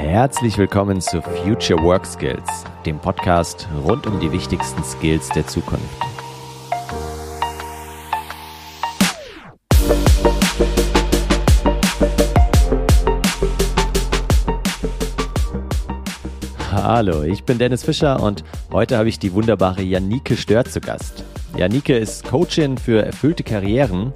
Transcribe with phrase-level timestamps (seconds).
[0.00, 5.84] Herzlich willkommen zu Future Work Skills, dem Podcast rund um die wichtigsten Skills der Zukunft.
[16.70, 21.24] Hallo, ich bin Dennis Fischer und heute habe ich die wunderbare Janike Stör zu Gast.
[21.56, 24.12] Janike ist Coachin für erfüllte Karrieren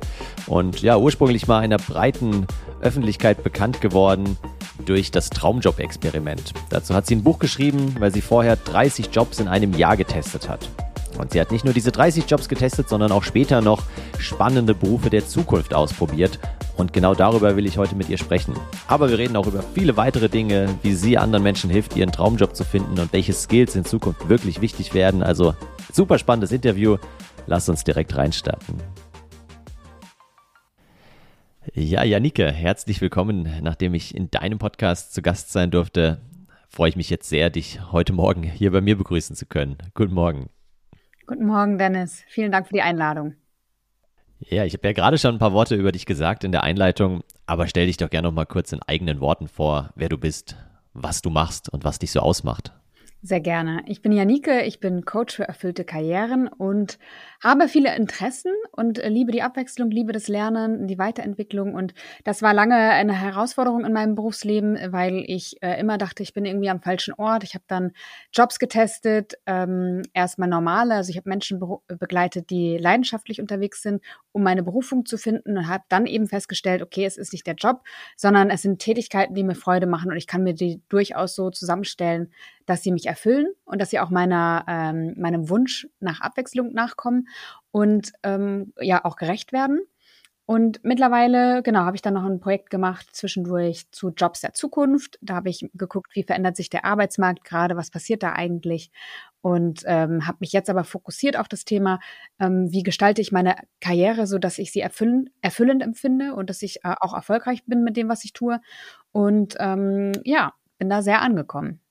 [0.46, 2.46] und ja, ursprünglich mal einer breiten
[2.80, 4.38] Öffentlichkeit bekannt geworden
[4.82, 6.52] durch das Traumjob-Experiment.
[6.70, 10.48] Dazu hat sie ein Buch geschrieben, weil sie vorher 30 Jobs in einem Jahr getestet
[10.48, 10.68] hat.
[11.18, 13.82] Und sie hat nicht nur diese 30 Jobs getestet, sondern auch später noch
[14.18, 16.38] spannende Berufe der Zukunft ausprobiert.
[16.76, 18.54] Und genau darüber will ich heute mit ihr sprechen.
[18.88, 22.56] Aber wir reden auch über viele weitere Dinge, wie sie anderen Menschen hilft, ihren Traumjob
[22.56, 25.22] zu finden und welche Skills in Zukunft wirklich wichtig werden.
[25.22, 25.54] Also
[25.92, 26.96] super spannendes Interview.
[27.46, 28.76] Lass uns direkt reinstarten.
[31.74, 33.48] Ja, Janike, herzlich willkommen.
[33.62, 36.20] Nachdem ich in deinem Podcast zu Gast sein durfte,
[36.68, 39.78] freue ich mich jetzt sehr, dich heute Morgen hier bei mir begrüßen zu können.
[39.94, 40.50] Guten Morgen.
[41.26, 42.24] Guten Morgen, Dennis.
[42.28, 43.36] Vielen Dank für die Einladung.
[44.38, 47.22] Ja, ich habe ja gerade schon ein paar Worte über dich gesagt in der Einleitung,
[47.46, 50.56] aber stell dich doch gerne noch mal kurz in eigenen Worten vor, wer du bist,
[50.92, 52.74] was du machst und was dich so ausmacht.
[53.24, 53.84] Sehr gerne.
[53.86, 56.98] Ich bin Janike, ich bin Coach für erfüllte Karrieren und
[57.40, 61.72] habe viele Interessen und äh, liebe die Abwechslung, liebe das Lernen, die Weiterentwicklung.
[61.76, 66.34] Und das war lange eine Herausforderung in meinem Berufsleben, weil ich äh, immer dachte, ich
[66.34, 67.44] bin irgendwie am falschen Ort.
[67.44, 67.92] Ich habe dann
[68.32, 74.02] Jobs getestet, ähm, erstmal normale, also ich habe Menschen be begleitet, die leidenschaftlich unterwegs sind,
[74.32, 77.54] um meine Berufung zu finden und habe dann eben festgestellt, okay, es ist nicht der
[77.54, 77.82] Job,
[78.16, 81.50] sondern es sind Tätigkeiten, die mir Freude machen und ich kann mir die durchaus so
[81.50, 82.32] zusammenstellen,
[82.72, 87.28] dass sie mich erfüllen und dass sie auch meiner, ähm, meinem Wunsch nach Abwechslung nachkommen
[87.70, 89.80] und ähm, ja auch gerecht werden.
[90.46, 95.18] Und mittlerweile, genau, habe ich dann noch ein Projekt gemacht zwischendurch zu Jobs der Zukunft.
[95.20, 98.90] Da habe ich geguckt, wie verändert sich der Arbeitsmarkt gerade, was passiert da eigentlich
[99.42, 102.00] und ähm, habe mich jetzt aber fokussiert auf das Thema,
[102.40, 106.62] ähm, wie gestalte ich meine Karriere, so dass ich sie erfüllen, erfüllend empfinde und dass
[106.62, 108.60] ich äh, auch erfolgreich bin mit dem, was ich tue.
[109.10, 111.81] Und ähm, ja, bin da sehr angekommen.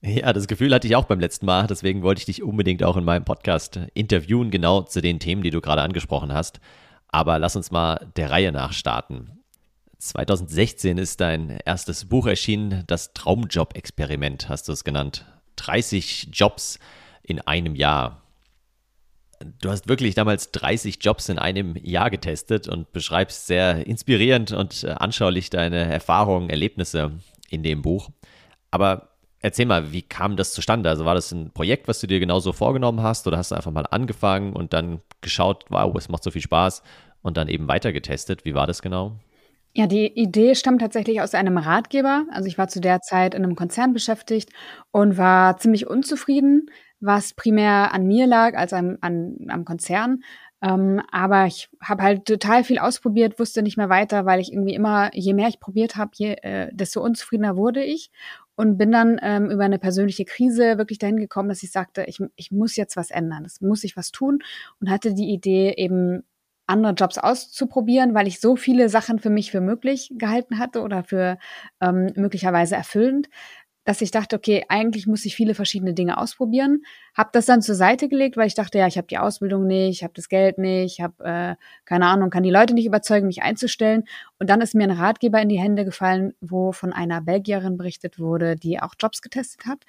[0.00, 2.96] Ja, das Gefühl hatte ich auch beim letzten Mal, deswegen wollte ich dich unbedingt auch
[2.96, 6.60] in meinem Podcast interviewen, genau zu den Themen, die du gerade angesprochen hast.
[7.08, 9.40] Aber lass uns mal der Reihe nach starten.
[9.98, 15.24] 2016 ist dein erstes Buch erschienen, das Traumjob-Experiment, hast du es genannt.
[15.56, 16.78] 30 Jobs
[17.24, 18.22] in einem Jahr.
[19.60, 24.84] Du hast wirklich damals 30 Jobs in einem Jahr getestet und beschreibst sehr inspirierend und
[24.84, 27.18] anschaulich deine Erfahrungen, Erlebnisse
[27.50, 28.10] in dem Buch.
[28.70, 29.07] Aber
[29.40, 30.88] Erzähl mal, wie kam das zustande?
[30.90, 33.70] Also war das ein Projekt, was du dir genauso vorgenommen hast oder hast du einfach
[33.70, 36.82] mal angefangen und dann geschaut, wow, es macht so viel Spaß
[37.22, 38.44] und dann eben weiter getestet?
[38.44, 39.16] Wie war das genau?
[39.74, 42.24] Ja, die Idee stammt tatsächlich aus einem Ratgeber.
[42.32, 44.50] Also ich war zu der Zeit in einem Konzern beschäftigt
[44.90, 46.66] und war ziemlich unzufrieden,
[46.98, 50.24] was primär an mir lag als am, an, am Konzern.
[50.60, 54.74] Ähm, aber ich habe halt total viel ausprobiert, wusste nicht mehr weiter, weil ich irgendwie
[54.74, 58.10] immer, je mehr ich probiert habe, äh, desto unzufriedener wurde ich
[58.58, 62.18] und bin dann ähm, über eine persönliche Krise wirklich dahin gekommen, dass ich sagte, ich,
[62.34, 64.40] ich muss jetzt was ändern, es muss ich was tun
[64.80, 66.24] und hatte die Idee eben
[66.66, 71.04] andere Jobs auszuprobieren, weil ich so viele Sachen für mich für möglich gehalten hatte oder
[71.04, 71.38] für
[71.80, 73.28] ähm, möglicherweise erfüllend,
[73.88, 76.82] dass ich dachte, okay, eigentlich muss ich viele verschiedene Dinge ausprobieren.
[77.16, 79.96] Habe das dann zur Seite gelegt, weil ich dachte, ja, ich habe die Ausbildung nicht,
[79.96, 81.56] ich habe das Geld nicht, ich habe äh,
[81.86, 84.04] keine Ahnung, kann die Leute nicht überzeugen, mich einzustellen.
[84.38, 88.18] Und dann ist mir ein Ratgeber in die Hände gefallen, wo von einer Belgierin berichtet
[88.18, 89.84] wurde, die auch Jobs getestet hat.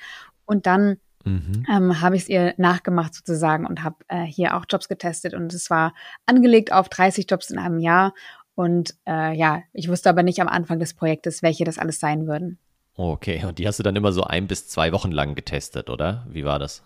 [0.46, 0.96] Und dann
[1.26, 1.66] Mhm.
[1.70, 5.54] Ähm, habe ich es ihr nachgemacht sozusagen und habe äh, hier auch Jobs getestet und
[5.54, 5.94] es war
[6.26, 8.14] angelegt auf 30 Jobs in einem Jahr
[8.56, 12.26] und äh, ja, ich wusste aber nicht am Anfang des Projektes, welche das alles sein
[12.26, 12.58] würden.
[13.02, 16.26] Okay, und die hast du dann immer so ein bis zwei Wochen lang getestet, oder?
[16.30, 16.84] Wie war das?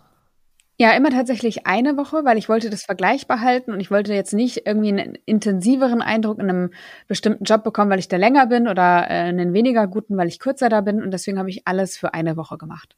[0.78, 4.32] Ja, immer tatsächlich eine Woche, weil ich wollte das vergleichbar halten und ich wollte jetzt
[4.32, 6.70] nicht irgendwie einen intensiveren Eindruck in einem
[7.08, 10.38] bestimmten Job bekommen, weil ich da länger bin oder äh, einen weniger guten, weil ich
[10.38, 12.94] kürzer da bin und deswegen habe ich alles für eine Woche gemacht.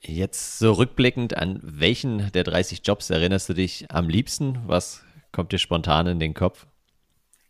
[0.00, 4.58] Jetzt so rückblickend, an welchen der 30 Jobs erinnerst du dich am liebsten?
[4.66, 6.66] Was kommt dir spontan in den Kopf?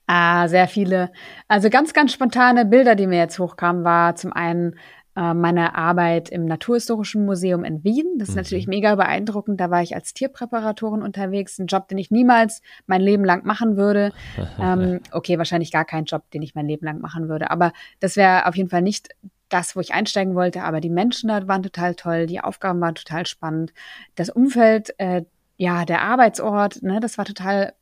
[0.06, 1.10] Ah, sehr viele.
[1.48, 4.76] Also ganz, ganz spontane Bilder, die mir jetzt hochkamen, war zum einen
[5.16, 8.18] äh, meine Arbeit im Naturhistorischen Museum in Wien.
[8.18, 8.40] Das ist mhm.
[8.40, 9.60] natürlich mega beeindruckend.
[9.60, 11.58] Da war ich als Tierpräparatorin unterwegs.
[11.58, 14.12] Ein Job, den ich niemals mein Leben lang machen würde.
[14.60, 17.50] ähm, okay, wahrscheinlich gar kein Job, den ich mein Leben lang machen würde.
[17.50, 19.08] Aber das wäre auf jeden Fall nicht
[19.48, 20.64] das, wo ich einsteigen wollte.
[20.64, 22.26] Aber die Menschen da waren total toll.
[22.26, 23.72] Die Aufgaben waren total spannend.
[24.16, 25.22] Das Umfeld, äh,
[25.56, 27.72] ja, der Arbeitsort, ne, das war total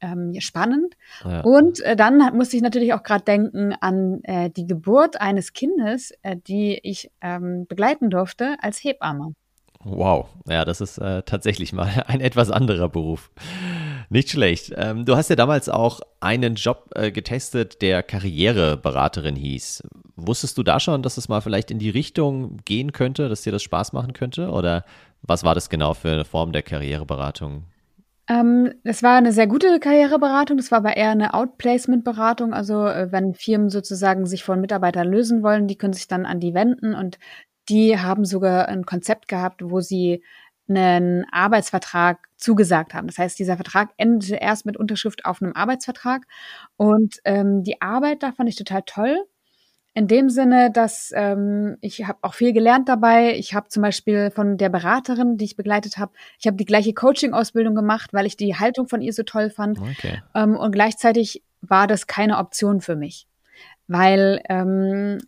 [0.00, 0.96] ähm, spannend.
[1.24, 1.40] Ja.
[1.42, 6.12] Und äh, dann musste ich natürlich auch gerade denken an äh, die Geburt eines Kindes,
[6.22, 9.34] äh, die ich ähm, begleiten durfte als Hebamme.
[9.82, 13.30] Wow, ja, das ist äh, tatsächlich mal ein etwas anderer Beruf.
[14.10, 14.72] Nicht schlecht.
[14.76, 19.84] Ähm, du hast ja damals auch einen Job äh, getestet, der Karriereberaterin hieß.
[20.16, 23.52] Wusstest du da schon, dass es mal vielleicht in die Richtung gehen könnte, dass dir
[23.52, 24.50] das Spaß machen könnte?
[24.50, 24.84] Oder
[25.22, 27.64] was war das genau für eine Form der Karriereberatung?
[28.30, 30.56] Ähm, das war eine sehr gute Karriereberatung.
[30.56, 32.54] Das war aber eher eine Outplacement-Beratung.
[32.54, 36.38] Also äh, wenn Firmen sozusagen sich von Mitarbeitern lösen wollen, die können sich dann an
[36.38, 37.18] die wenden und
[37.68, 40.22] die haben sogar ein Konzept gehabt, wo sie
[40.68, 43.08] einen Arbeitsvertrag zugesagt haben.
[43.08, 46.26] Das heißt, dieser Vertrag endete erst mit Unterschrift auf einem Arbeitsvertrag.
[46.76, 49.24] Und ähm, die Arbeit da fand ich total toll.
[50.00, 53.36] In dem Sinne, dass ähm, ich habe auch viel gelernt dabei.
[53.36, 56.94] Ich habe zum Beispiel von der Beraterin, die ich begleitet habe, ich habe die gleiche
[56.94, 59.78] Coaching-Ausbildung gemacht, weil ich die Haltung von ihr so toll fand.
[59.78, 60.22] Okay.
[60.34, 63.28] Ähm, und gleichzeitig war das keine Option für mich,
[63.88, 65.18] weil ähm,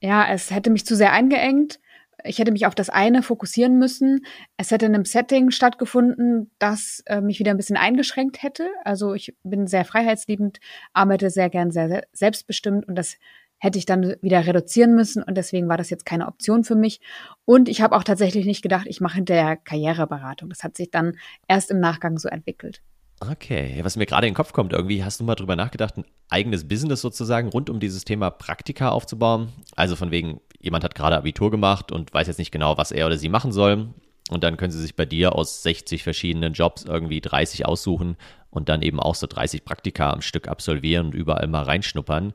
[0.00, 1.80] ja, es hätte mich zu sehr eingeengt
[2.24, 4.24] ich hätte mich auf das eine fokussieren müssen.
[4.56, 8.68] Es hätte in einem Setting stattgefunden, das äh, mich wieder ein bisschen eingeschränkt hätte.
[8.84, 10.60] Also ich bin sehr freiheitsliebend,
[10.92, 13.16] arbeite sehr gern sehr, sehr selbstbestimmt und das
[13.62, 17.00] hätte ich dann wieder reduzieren müssen und deswegen war das jetzt keine Option für mich.
[17.44, 20.48] Und ich habe auch tatsächlich nicht gedacht, ich mache hinterher Karriereberatung.
[20.48, 21.16] Das hat sich dann
[21.46, 22.82] erst im Nachgang so entwickelt.
[23.20, 26.04] Okay, was mir gerade in den Kopf kommt, irgendwie hast du mal drüber nachgedacht, ein
[26.28, 29.52] eigenes Business sozusagen rund um dieses Thema Praktika aufzubauen.
[29.76, 33.06] Also von wegen, jemand hat gerade Abitur gemacht und weiß jetzt nicht genau, was er
[33.06, 33.94] oder sie machen soll.
[34.28, 38.16] Und dann können sie sich bei dir aus 60 verschiedenen Jobs irgendwie 30 aussuchen
[38.50, 42.34] und dann eben auch so 30 Praktika am Stück absolvieren und überall mal reinschnuppern.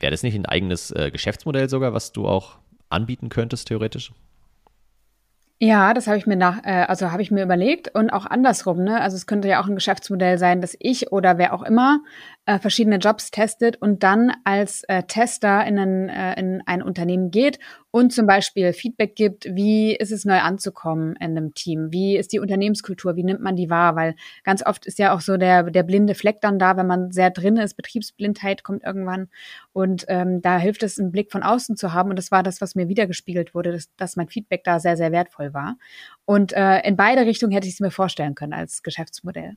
[0.00, 2.58] Wäre das nicht ein eigenes äh, Geschäftsmodell sogar, was du auch
[2.88, 4.12] anbieten könntest, theoretisch?
[5.62, 8.82] Ja, das habe ich mir nach, äh, also habe ich mir überlegt und auch andersrum,
[8.82, 8.98] ne?
[8.98, 12.00] Also es könnte ja auch ein Geschäftsmodell sein, dass ich oder wer auch immer
[12.50, 17.30] äh, verschiedene Jobs testet und dann als äh, Tester in ein, äh, in ein Unternehmen
[17.30, 17.60] geht
[17.92, 21.92] und zum Beispiel Feedback gibt, wie ist es neu anzukommen in einem Team?
[21.92, 23.14] Wie ist die Unternehmenskultur?
[23.14, 23.94] Wie nimmt man die wahr?
[23.94, 27.12] Weil ganz oft ist ja auch so der, der blinde Fleck dann da, wenn man
[27.12, 27.76] sehr drin ist.
[27.76, 29.28] Betriebsblindheit kommt irgendwann.
[29.72, 32.10] Und ähm, da hilft es, einen Blick von außen zu haben.
[32.10, 35.12] Und das war das, was mir wiedergespiegelt wurde, dass, dass mein Feedback da sehr, sehr
[35.12, 35.76] wertvoll war.
[36.24, 39.54] Und äh, in beide Richtungen hätte ich es mir vorstellen können als Geschäftsmodell.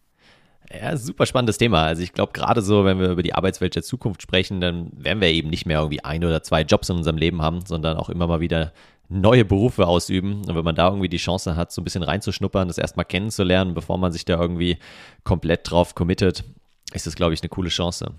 [0.71, 1.83] Ja, super spannendes Thema.
[1.83, 5.21] Also ich glaube, gerade so, wenn wir über die Arbeitswelt der Zukunft sprechen, dann werden
[5.21, 8.09] wir eben nicht mehr irgendwie ein oder zwei Jobs in unserem Leben haben, sondern auch
[8.09, 8.73] immer mal wieder
[9.09, 10.41] neue Berufe ausüben.
[10.47, 13.73] Und wenn man da irgendwie die Chance hat, so ein bisschen reinzuschnuppern, das erstmal kennenzulernen,
[13.73, 14.77] bevor man sich da irgendwie
[15.23, 16.43] komplett drauf committet,
[16.93, 18.11] ist das, glaube ich, eine coole Chance.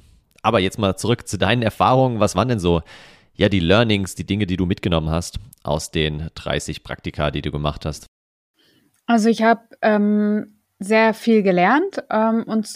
[0.42, 2.20] Aber jetzt mal zurück zu deinen Erfahrungen.
[2.20, 2.82] Was waren denn so,
[3.34, 7.50] ja, die Learnings, die Dinge, die du mitgenommen hast aus den 30 Praktika, die du
[7.50, 8.06] gemacht hast?
[9.06, 12.68] Also ich habe ähm, sehr viel gelernt ähm, und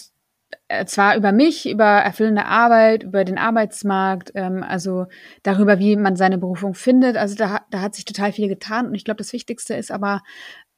[0.67, 5.07] äh, zwar über mich, über erfüllende Arbeit, über den Arbeitsmarkt, ähm, also
[5.43, 7.17] darüber, wie man seine Berufung findet.
[7.17, 10.21] Also da, da hat sich total viel getan und ich glaube, das Wichtigste ist aber,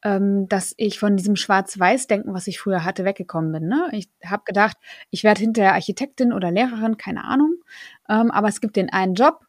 [0.02, 3.68] ähm, dass ich von diesem Schwarz-Weiß-Denken, was ich früher hatte, weggekommen bin.
[3.68, 3.88] Ne?
[3.92, 4.76] Ich habe gedacht,
[5.10, 7.54] ich werde hinterher Architektin oder Lehrerin, keine Ahnung,
[8.08, 9.40] ähm, aber es gibt den einen Job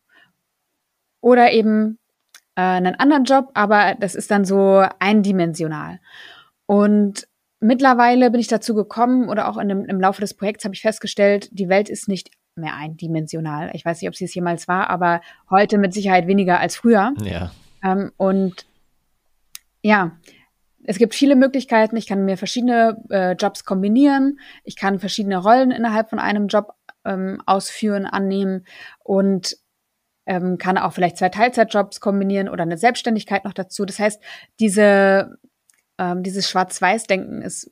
[1.22, 2.00] oder eben
[2.56, 6.00] äh, einen anderen Job, aber das ist dann so eindimensional.
[6.66, 7.28] Und
[7.64, 10.82] mittlerweile bin ich dazu gekommen oder auch in dem, im Laufe des Projekts habe ich
[10.82, 13.72] festgestellt, die Welt ist nicht mehr eindimensional.
[13.74, 17.14] Ich weiß nicht, ob sie es jemals war, aber heute mit Sicherheit weniger als früher.
[17.24, 17.52] Ja.
[17.84, 18.66] Ähm, und
[19.82, 20.18] ja,
[20.84, 21.98] es gibt viele Möglichkeiten.
[21.98, 24.40] Ich kann mir verschiedene äh, Jobs kombinieren.
[24.64, 26.74] Ich kann verschiedene Rollen innerhalb von einem Job
[27.06, 28.66] ähm, ausführen, annehmen
[29.00, 29.58] und
[30.26, 33.86] ähm, kann auch vielleicht zwei Teilzeitjobs kombinieren oder eine Selbstständigkeit noch dazu.
[33.86, 34.22] Das heißt,
[34.60, 35.38] diese
[35.98, 37.72] ähm, dieses Schwarz-Weiß-Denken ist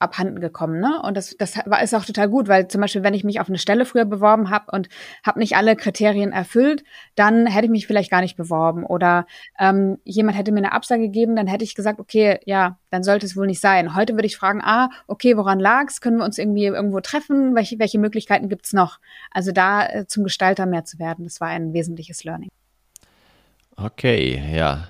[0.00, 1.00] abhanden gekommen, ne?
[1.02, 3.48] Und das, das war, ist auch total gut, weil zum Beispiel, wenn ich mich auf
[3.48, 4.88] eine Stelle früher beworben habe und
[5.24, 6.84] habe nicht alle Kriterien erfüllt,
[7.16, 8.84] dann hätte ich mich vielleicht gar nicht beworben.
[8.84, 9.26] Oder
[9.58, 13.26] ähm, jemand hätte mir eine Absage gegeben, dann hätte ich gesagt, okay, ja, dann sollte
[13.26, 13.96] es wohl nicht sein.
[13.96, 16.00] Heute würde ich fragen, ah, okay, woran lag's?
[16.00, 17.56] Können wir uns irgendwie irgendwo treffen?
[17.56, 19.00] Welche, welche Möglichkeiten gibt's noch?
[19.32, 22.50] Also da äh, zum Gestalter mehr zu werden, das war ein wesentliches Learning.
[23.76, 24.88] Okay, ja.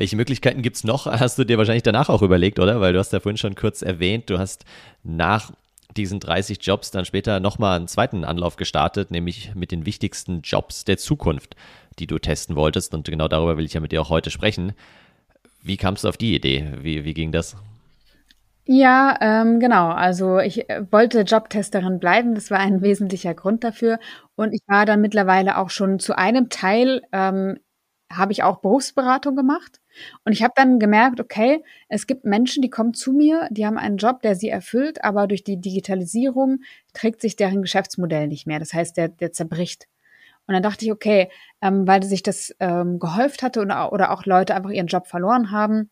[0.00, 1.04] Welche Möglichkeiten gibt es noch?
[1.04, 2.80] Hast du dir wahrscheinlich danach auch überlegt, oder?
[2.80, 4.64] Weil du hast ja vorhin schon kurz erwähnt, du hast
[5.02, 5.50] nach
[5.94, 10.86] diesen 30 Jobs dann später nochmal einen zweiten Anlauf gestartet, nämlich mit den wichtigsten Jobs
[10.86, 11.54] der Zukunft,
[11.98, 12.94] die du testen wolltest.
[12.94, 14.72] Und genau darüber will ich ja mit dir auch heute sprechen.
[15.62, 16.72] Wie kamst du auf die Idee?
[16.80, 17.54] Wie, wie ging das?
[18.64, 19.90] Ja, ähm, genau.
[19.90, 22.34] Also ich äh, wollte Jobtesterin bleiben.
[22.34, 23.98] Das war ein wesentlicher Grund dafür.
[24.34, 27.58] Und ich war dann mittlerweile auch schon zu einem Teil ähm,
[28.12, 29.80] habe ich auch Berufsberatung gemacht.
[30.24, 33.78] Und ich habe dann gemerkt, okay, es gibt Menschen, die kommen zu mir, die haben
[33.78, 36.60] einen Job, der sie erfüllt, aber durch die Digitalisierung
[36.92, 38.58] trägt sich deren Geschäftsmodell nicht mehr.
[38.58, 39.86] Das heißt, der, der zerbricht.
[40.46, 41.28] Und dann dachte ich, okay,
[41.60, 45.50] ähm, weil sich das ähm, gehäuft hatte oder, oder auch Leute einfach ihren Job verloren
[45.52, 45.90] haben,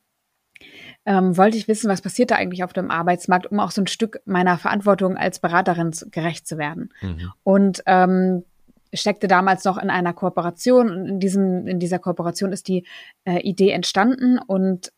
[1.06, 3.86] ähm, wollte ich wissen, was passiert da eigentlich auf dem Arbeitsmarkt, um auch so ein
[3.86, 6.92] Stück meiner Verantwortung als Beraterin gerecht zu werden.
[7.00, 7.32] Mhm.
[7.44, 8.44] Und ähm,
[8.92, 12.86] steckte damals noch in einer Kooperation und in diesem in dieser Kooperation ist die
[13.24, 14.92] äh, Idee entstanden und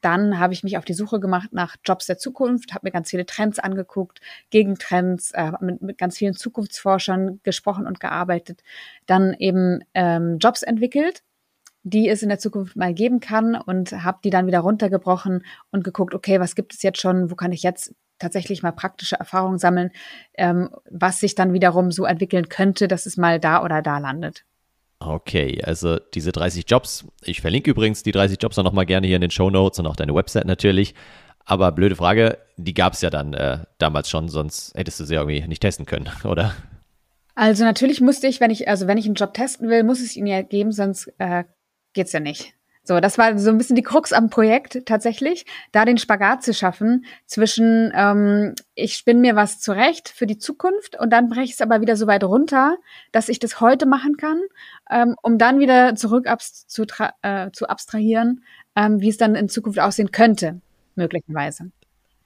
[0.00, 3.10] dann habe ich mich auf die Suche gemacht nach Jobs der Zukunft, habe mir ganz
[3.10, 4.20] viele Trends angeguckt,
[4.50, 8.62] Gegentrends, äh, mit, mit ganz vielen Zukunftsforschern gesprochen und gearbeitet,
[9.06, 11.22] dann eben ähm, Jobs entwickelt,
[11.82, 15.84] die es in der Zukunft mal geben kann und habe die dann wieder runtergebrochen und
[15.84, 19.58] geguckt, okay, was gibt es jetzt schon, wo kann ich jetzt tatsächlich mal praktische Erfahrungen
[19.58, 19.90] sammeln,
[20.34, 24.44] ähm, was sich dann wiederum so entwickeln könnte, dass es mal da oder da landet.
[25.00, 27.04] Okay, also diese 30 Jobs.
[27.22, 29.86] Ich verlinke übrigens die 30 Jobs auch nochmal gerne hier in den Show Notes und
[29.86, 30.94] auch deine Website natürlich.
[31.44, 35.14] Aber blöde Frage, die gab es ja dann äh, damals schon, sonst hättest du sie
[35.14, 36.54] irgendwie nicht testen können, oder?
[37.34, 40.16] Also natürlich musste ich, wenn ich, also wenn ich einen Job testen will, muss es
[40.16, 41.44] ihn ja geben, sonst äh,
[41.94, 42.54] geht's ja nicht.
[42.84, 46.52] So, das war so ein bisschen die Krux am Projekt tatsächlich, da den Spagat zu
[46.52, 51.52] schaffen zwischen, ähm, ich spinne mir was zurecht für die Zukunft und dann breche ich
[51.52, 52.76] es aber wieder so weit runter,
[53.12, 54.40] dass ich das heute machen kann,
[54.90, 56.84] ähm, um dann wieder zurück abs zu,
[57.22, 58.42] äh, zu abstrahieren,
[58.74, 60.60] ähm, wie es dann in Zukunft aussehen könnte,
[60.96, 61.70] möglicherweise.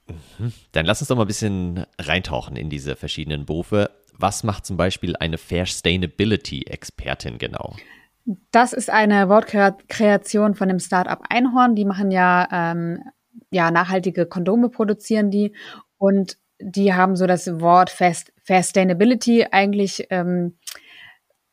[0.07, 0.53] Mhm.
[0.71, 3.91] Dann lass uns doch mal ein bisschen reintauchen in diese verschiedenen Berufe.
[4.17, 7.75] Was macht zum Beispiel eine Fair Sustainability-Expertin genau?
[8.51, 11.75] Das ist eine Wortkreation von dem Startup Einhorn.
[11.75, 13.03] Die machen ja, ähm,
[13.51, 15.55] ja nachhaltige Kondome produzieren die
[15.97, 20.57] und die haben so das Wort Fast, Sustainability eigentlich ähm,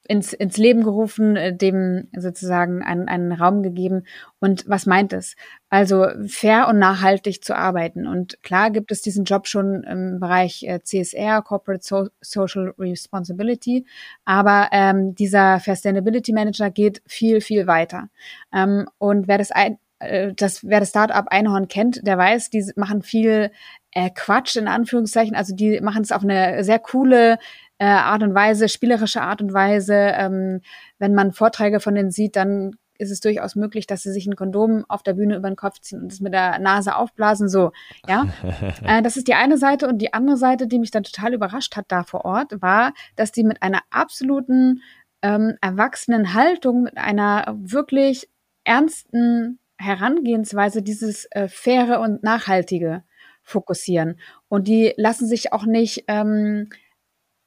[0.07, 4.05] ins, ins Leben gerufen, äh, dem sozusagen einen, einen Raum gegeben.
[4.39, 5.35] Und was meint es?
[5.71, 8.07] Also fair und nachhaltig zu arbeiten.
[8.07, 13.87] Und klar gibt es diesen Job schon im Bereich äh, CSR, Corporate so Social Responsibility,
[14.25, 18.09] aber ähm, dieser Sustainability Manager geht viel, viel weiter.
[18.53, 22.71] Ähm, und wer das ein, äh, das, wer das Startup Einhorn kennt, der weiß, die
[22.77, 23.51] machen viel
[23.93, 25.35] äh, Quatsch in Anführungszeichen.
[25.35, 27.39] Also die machen es auf eine sehr coole,
[27.79, 29.95] äh, Art und Weise, spielerische Art und Weise.
[29.95, 30.61] Ähm,
[30.99, 34.37] wenn man Vorträge von denen sieht, dann ist es durchaus möglich, dass sie sich ein
[34.37, 37.73] Kondom auf der Bühne über den Kopf ziehen und es mit der Nase aufblasen, so,
[38.09, 38.27] ja.
[38.85, 41.77] äh, das ist die eine Seite und die andere Seite, die mich dann total überrascht
[41.77, 44.83] hat da vor Ort, war, dass die mit einer absoluten
[45.23, 48.29] ähm, erwachsenen Haltung, mit einer wirklich
[48.65, 53.03] ernsten Herangehensweise dieses äh, faire und nachhaltige
[53.43, 54.19] fokussieren.
[54.49, 56.71] Und die lassen sich auch nicht ähm,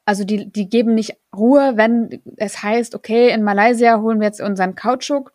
[0.08, 4.40] also die, die geben nicht Ruhe, wenn es heißt, okay, in Malaysia holen wir jetzt
[4.40, 5.34] unseren Kautschuk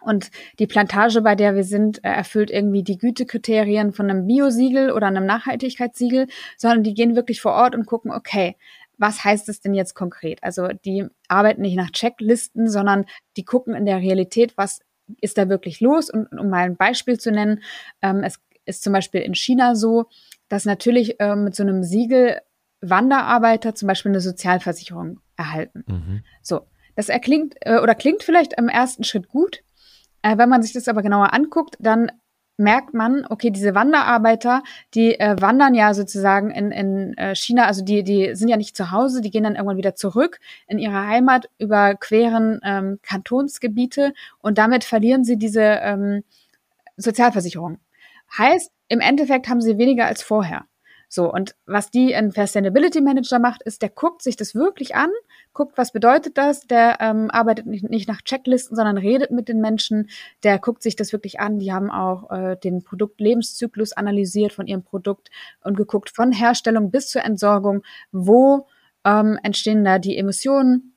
[0.00, 4.90] und die Plantage, bei der wir sind, äh, erfüllt irgendwie die Gütekriterien von einem Biosiegel
[4.90, 8.56] oder einem Nachhaltigkeitssiegel, sondern die gehen wirklich vor Ort und gucken, okay,
[8.98, 10.42] was heißt es denn jetzt konkret?
[10.42, 13.04] Also die arbeiten nicht nach Checklisten, sondern
[13.36, 14.80] die gucken in der Realität, was
[15.20, 16.10] ist da wirklich los?
[16.10, 17.62] Und um mal ein Beispiel zu nennen,
[18.02, 20.06] ähm, es ist zum Beispiel in China so,
[20.48, 22.40] dass natürlich ähm, mit so einem Siegel
[22.82, 25.84] Wanderarbeiter zum Beispiel eine Sozialversicherung erhalten.
[25.86, 26.22] Mhm.
[26.42, 29.62] So, das erklingt äh, oder klingt vielleicht im ersten Schritt gut.
[30.22, 32.12] Äh, wenn man sich das aber genauer anguckt, dann
[32.58, 34.62] merkt man, okay, diese Wanderarbeiter,
[34.94, 38.76] die äh, wandern ja sozusagen in, in äh, China, also die, die sind ja nicht
[38.76, 44.58] zu Hause, die gehen dann irgendwann wieder zurück in ihre Heimat, überqueren ähm, Kantonsgebiete und
[44.58, 46.24] damit verlieren sie diese ähm,
[46.96, 47.78] Sozialversicherung.
[48.36, 50.64] Heißt, im Endeffekt haben sie weniger als vorher.
[51.14, 55.10] So, und was die ein Sustainability Manager macht, ist, der guckt sich das wirklich an,
[55.52, 59.60] guckt, was bedeutet das, der ähm, arbeitet nicht, nicht nach Checklisten, sondern redet mit den
[59.60, 60.08] Menschen,
[60.42, 61.58] der guckt sich das wirklich an.
[61.58, 65.28] Die haben auch äh, den Produktlebenszyklus analysiert von ihrem Produkt
[65.62, 68.66] und geguckt von Herstellung bis zur Entsorgung, wo
[69.04, 70.94] ähm, entstehen da die Emissionen,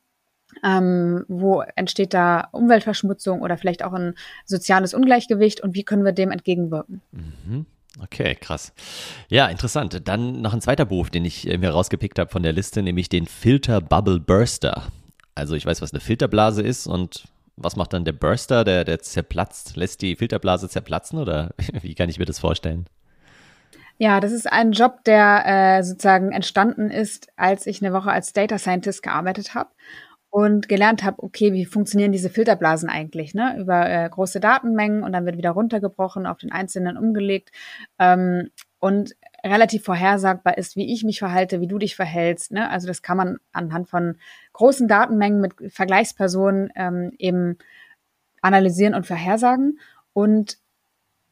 [0.63, 4.13] ähm, wo entsteht da Umweltverschmutzung oder vielleicht auch ein
[4.45, 7.01] soziales Ungleichgewicht und wie können wir dem entgegenwirken.
[7.12, 7.65] Mhm.
[8.02, 8.74] Okay, krass.
[9.30, 10.02] Ja, interessant.
[10.08, 13.10] Dann noch ein zweiter Beruf, den ich äh, mir rausgepickt habe von der Liste, nämlich
[13.10, 14.84] den Filter Bubble Burster.
[15.34, 17.25] Also ich weiß, was eine Filterblase ist und
[17.58, 19.78] was macht dann der Burster, der, der zerplatzt?
[19.78, 22.86] Lässt die Filterblase zerplatzen oder wie kann ich mir das vorstellen?
[23.98, 28.34] Ja, das ist ein Job, der äh, sozusagen entstanden ist, als ich eine Woche als
[28.34, 29.70] Data Scientist gearbeitet habe
[30.36, 33.56] und gelernt habe, okay, wie funktionieren diese Filterblasen eigentlich, ne?
[33.58, 37.51] Über äh, große Datenmengen und dann wird wieder runtergebrochen, auf den Einzelnen umgelegt
[38.00, 38.50] ähm,
[38.80, 39.15] und
[39.46, 42.51] relativ vorhersagbar ist, wie ich mich verhalte, wie du dich verhältst.
[42.51, 42.70] Ne?
[42.70, 44.18] Also das kann man anhand von
[44.51, 47.58] großen Datenmengen mit Vergleichspersonen ähm, eben
[48.42, 49.80] analysieren und vorhersagen.
[50.12, 50.58] Und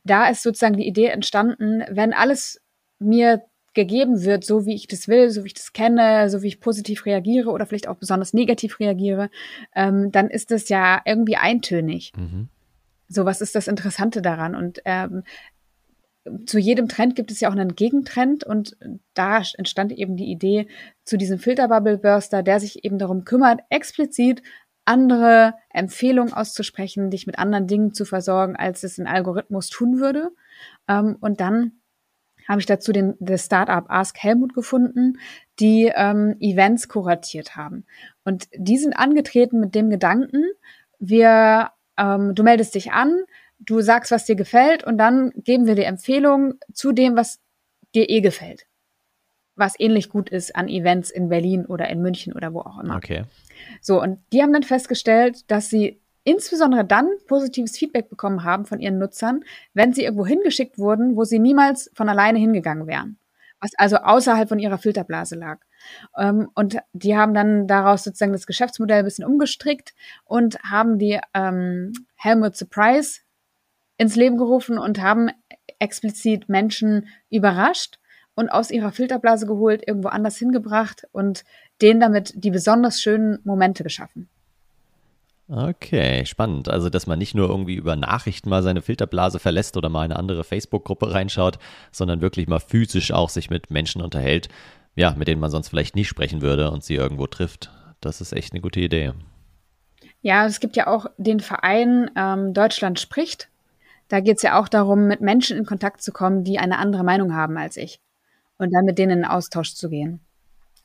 [0.06, 2.62] da ist sozusagen die Idee entstanden, wenn alles
[3.00, 3.44] mir
[3.74, 6.60] gegeben wird, so wie ich das will, so wie ich das kenne, so wie ich
[6.60, 9.30] positiv reagiere oder vielleicht auch besonders negativ reagiere,
[9.76, 12.12] ähm, dann ist das ja irgendwie eintönig.
[12.16, 12.50] Mhm.
[13.08, 14.56] So, was ist das Interessante daran?
[14.56, 15.24] Und ähm,
[16.46, 18.78] zu jedem Trend gibt es ja auch einen Gegentrend und
[19.14, 20.68] da entstand eben die Idee
[21.04, 24.42] zu diesem Filterbubble Burster, der sich eben darum kümmert, explizit
[24.86, 30.32] andere Empfehlungen auszusprechen, dich mit anderen Dingen zu versorgen, als es ein Algorithmus tun würde.
[30.88, 31.74] Ähm, und dann
[32.48, 35.20] habe ich dazu den das Startup Ask Helmut gefunden,
[35.60, 37.86] die ähm, Events kuratiert haben.
[38.24, 40.44] Und die sind angetreten mit dem Gedanken,
[41.00, 43.24] wir, ähm, du meldest dich an,
[43.60, 47.40] du sagst, was dir gefällt, und dann geben wir dir Empfehlungen zu dem, was
[47.94, 48.66] dir eh gefällt.
[49.56, 52.96] Was ähnlich gut ist an Events in Berlin oder in München oder wo auch immer.
[52.98, 53.24] Okay.
[53.82, 58.80] So, und die haben dann festgestellt, dass sie insbesondere dann positives Feedback bekommen haben von
[58.80, 63.18] ihren Nutzern, wenn sie irgendwo hingeschickt wurden, wo sie niemals von alleine hingegangen wären.
[63.60, 65.60] Was also außerhalb von ihrer Filterblase lag.
[66.18, 69.94] Ähm, und die haben dann daraus sozusagen das Geschäftsmodell ein bisschen umgestrickt
[70.26, 73.22] und haben die ähm, Helmut Surprise
[73.98, 75.30] ins Leben gerufen und haben
[75.80, 78.00] explizit Menschen überrascht
[78.36, 81.44] und aus ihrer Filterblase geholt, irgendwo anders hingebracht und
[81.82, 84.30] denen damit die besonders schönen Momente geschaffen.
[85.56, 86.68] Okay, spannend.
[86.68, 90.16] Also, dass man nicht nur irgendwie über Nachrichten mal seine Filterblase verlässt oder mal eine
[90.16, 91.60] andere Facebook-Gruppe reinschaut,
[91.92, 94.50] sondern wirklich mal physisch auch sich mit Menschen unterhält,
[94.96, 97.70] ja, mit denen man sonst vielleicht nie sprechen würde und sie irgendwo trifft.
[98.02, 99.14] Das ist echt eine gute Idee.
[100.22, 103.50] Ja, es gibt ja auch den Verein ähm, Deutschland spricht.
[104.08, 107.04] Da geht es ja auch darum, mit Menschen in Kontakt zu kommen, die eine andere
[107.04, 108.00] Meinung haben als ich.
[108.58, 110.20] Und dann mit denen in Austausch zu gehen.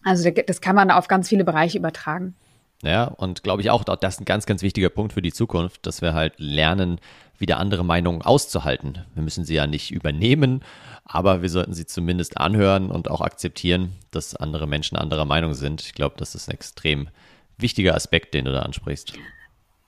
[0.04, 2.36] Also das kann man auf ganz viele Bereiche übertragen.
[2.82, 5.84] Ja, und glaube ich auch, das ist ein ganz, ganz wichtiger Punkt für die Zukunft,
[5.86, 7.00] dass wir halt lernen,
[7.38, 9.04] wieder andere Meinungen auszuhalten.
[9.14, 10.62] Wir müssen sie ja nicht übernehmen,
[11.04, 15.82] aber wir sollten sie zumindest anhören und auch akzeptieren, dass andere Menschen anderer Meinung sind.
[15.82, 17.08] Ich glaube, das ist ein extrem
[17.56, 19.14] wichtiger Aspekt, den du da ansprichst.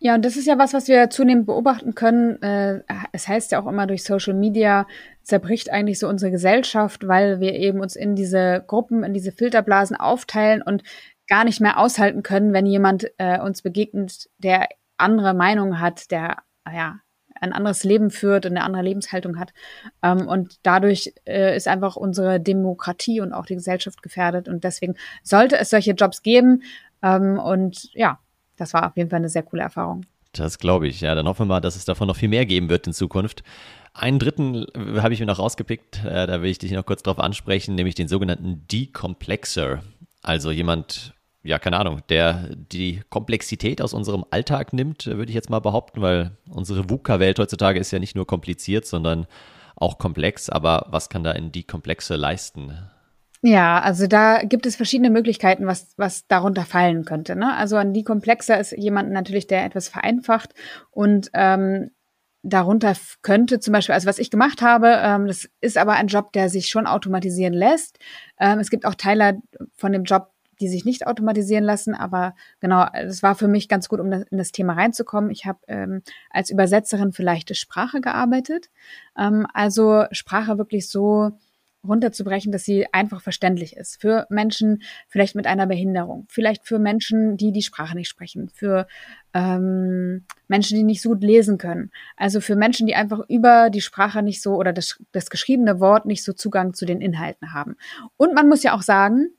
[0.02, 2.40] Ja, und das ist ja was, was wir zunehmend beobachten können.
[2.42, 2.82] Äh,
[3.12, 4.86] es heißt ja auch immer, durch Social Media
[5.22, 9.96] zerbricht eigentlich so unsere Gesellschaft, weil wir eben uns in diese Gruppen, in diese Filterblasen
[9.96, 10.82] aufteilen und
[11.30, 16.38] gar nicht mehr aushalten können, wenn jemand äh, uns begegnet, der andere Meinungen hat, der
[16.70, 17.00] ja
[17.40, 19.52] ein anderes Leben führt und eine andere Lebenshaltung hat.
[20.02, 24.48] Ähm, und dadurch äh, ist einfach unsere Demokratie und auch die Gesellschaft gefährdet.
[24.48, 26.62] Und deswegen sollte es solche Jobs geben.
[27.02, 28.18] Ähm, und ja,
[28.56, 30.04] das war auf jeden Fall eine sehr coole Erfahrung.
[30.32, 31.00] Das glaube ich.
[31.00, 33.42] Ja, dann hoffen wir mal, dass es davon noch viel mehr geben wird in Zukunft.
[33.94, 37.02] Einen dritten äh, habe ich mir noch rausgepickt, äh, da will ich dich noch kurz
[37.02, 39.82] drauf ansprechen, nämlich den sogenannten Decomplexer.
[40.22, 45.50] Also jemand, ja, keine Ahnung, der die Komplexität aus unserem Alltag nimmt, würde ich jetzt
[45.50, 49.26] mal behaupten, weil unsere VUCA-Welt heutzutage ist ja nicht nur kompliziert, sondern
[49.76, 50.50] auch komplex.
[50.50, 52.78] Aber was kann da in die Komplexe leisten?
[53.42, 57.36] Ja, also da gibt es verschiedene Möglichkeiten, was, was darunter fallen könnte.
[57.36, 57.56] Ne?
[57.56, 60.52] Also an die Komplexer ist jemand natürlich, der etwas vereinfacht
[60.90, 61.90] und ähm,
[62.42, 66.32] darunter könnte zum Beispiel, also was ich gemacht habe, ähm, das ist aber ein Job,
[66.34, 67.98] der sich schon automatisieren lässt.
[68.38, 69.40] Ähm, es gibt auch Teile
[69.74, 71.94] von dem Job, die sich nicht automatisieren lassen.
[71.94, 75.30] Aber genau, es war für mich ganz gut, um in das Thema reinzukommen.
[75.30, 78.70] Ich habe ähm, als Übersetzerin für leichte Sprache gearbeitet.
[79.18, 81.32] Ähm, also Sprache wirklich so
[81.86, 84.00] runterzubrechen, dass sie einfach verständlich ist.
[84.00, 88.86] Für Menschen vielleicht mit einer Behinderung, vielleicht für Menschen, die die Sprache nicht sprechen, für
[89.32, 91.90] ähm, Menschen, die nicht so gut lesen können.
[92.16, 96.06] Also für Menschen, die einfach über die Sprache nicht so oder das, das geschriebene Wort
[96.06, 97.76] nicht so Zugang zu den Inhalten haben.
[98.16, 99.30] Und man muss ja auch sagen,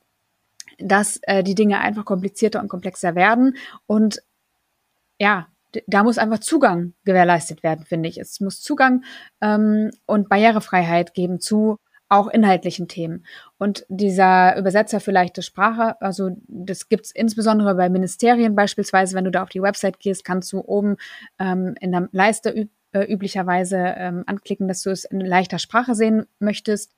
[0.83, 3.55] dass äh, die Dinge einfach komplizierter und komplexer werden.
[3.87, 4.21] Und
[5.19, 5.47] ja,
[5.87, 8.17] da muss einfach Zugang gewährleistet werden, finde ich.
[8.17, 9.03] Es muss Zugang
[9.41, 11.77] ähm, und Barrierefreiheit geben zu
[12.09, 13.25] auch inhaltlichen Themen.
[13.57, 19.31] Und dieser Übersetzer für leichte Sprache, also das gibt's insbesondere bei Ministerien beispielsweise, wenn du
[19.31, 20.97] da auf die Website gehst, kannst du oben
[21.39, 25.95] ähm, in der Leiste üb äh, üblicherweise ähm, anklicken, dass du es in leichter Sprache
[25.95, 26.93] sehen möchtest.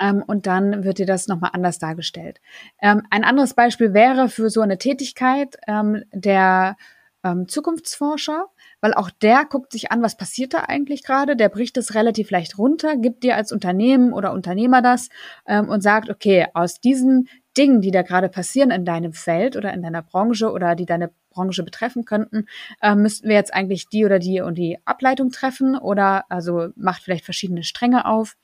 [0.00, 2.40] Ähm, und dann wird dir das nochmal anders dargestellt.
[2.80, 6.76] Ähm, ein anderes Beispiel wäre für so eine Tätigkeit ähm, der
[7.24, 8.46] ähm, Zukunftsforscher,
[8.80, 12.30] weil auch der guckt sich an, was passiert da eigentlich gerade, der bricht es relativ
[12.30, 15.08] leicht runter, gibt dir als Unternehmen oder Unternehmer das
[15.46, 19.72] ähm, und sagt, okay, aus diesen Dingen, die da gerade passieren in deinem Feld oder
[19.72, 22.46] in deiner Branche oder die deine Branche betreffen könnten,
[22.80, 27.02] äh, müssten wir jetzt eigentlich die oder die und die Ableitung treffen oder also macht
[27.02, 28.36] vielleicht verschiedene Stränge auf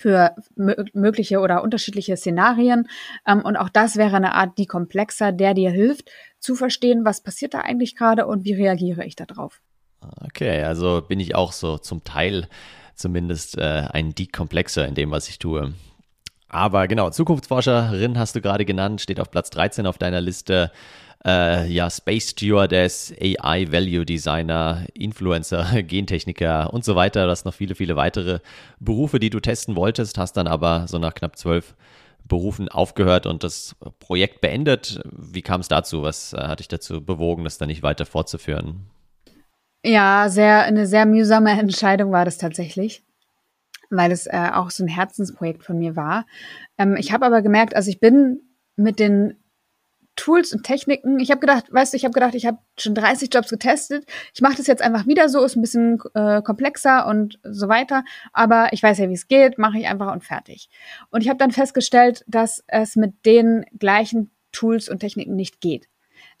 [0.00, 2.88] für mögliche oder unterschiedliche Szenarien.
[3.26, 7.52] Ähm, und auch das wäre eine Art Dekomplexer, der dir hilft, zu verstehen, was passiert
[7.52, 9.60] da eigentlich gerade und wie reagiere ich darauf.
[10.24, 12.48] Okay, also bin ich auch so zum Teil
[12.94, 15.74] zumindest äh, ein Decomplexer in dem, was ich tue.
[16.48, 20.72] Aber genau, Zukunftsforscherin hast du gerade genannt, steht auf Platz 13 auf deiner Liste.
[21.24, 27.24] Äh, ja, Space Stewardess, AI Value Designer, Influencer, Gentechniker und so weiter.
[27.24, 28.40] Du hast noch viele, viele weitere
[28.78, 31.74] Berufe, die du testen wolltest, hast dann aber so nach knapp zwölf
[32.24, 35.00] Berufen aufgehört und das Projekt beendet.
[35.04, 36.02] Wie kam es dazu?
[36.02, 38.86] Was äh, hat dich dazu bewogen, das dann nicht weiter fortzuführen?
[39.84, 43.02] Ja, sehr, eine sehr mühsame Entscheidung war das tatsächlich
[43.90, 46.24] weil es äh, auch so ein Herzensprojekt von mir war.
[46.78, 48.40] Ähm, ich habe aber gemerkt, also ich bin
[48.76, 49.39] mit den
[50.20, 51.18] Tools und Techniken.
[51.18, 54.04] Ich habe gedacht, weißt du, ich habe gedacht, ich habe schon 30 Jobs getestet.
[54.34, 58.04] Ich mache das jetzt einfach wieder so, ist ein bisschen äh, komplexer und so weiter.
[58.34, 60.68] Aber ich weiß ja, wie es geht, mache ich einfach und fertig.
[61.08, 65.88] Und ich habe dann festgestellt, dass es mit den gleichen Tools und Techniken nicht geht.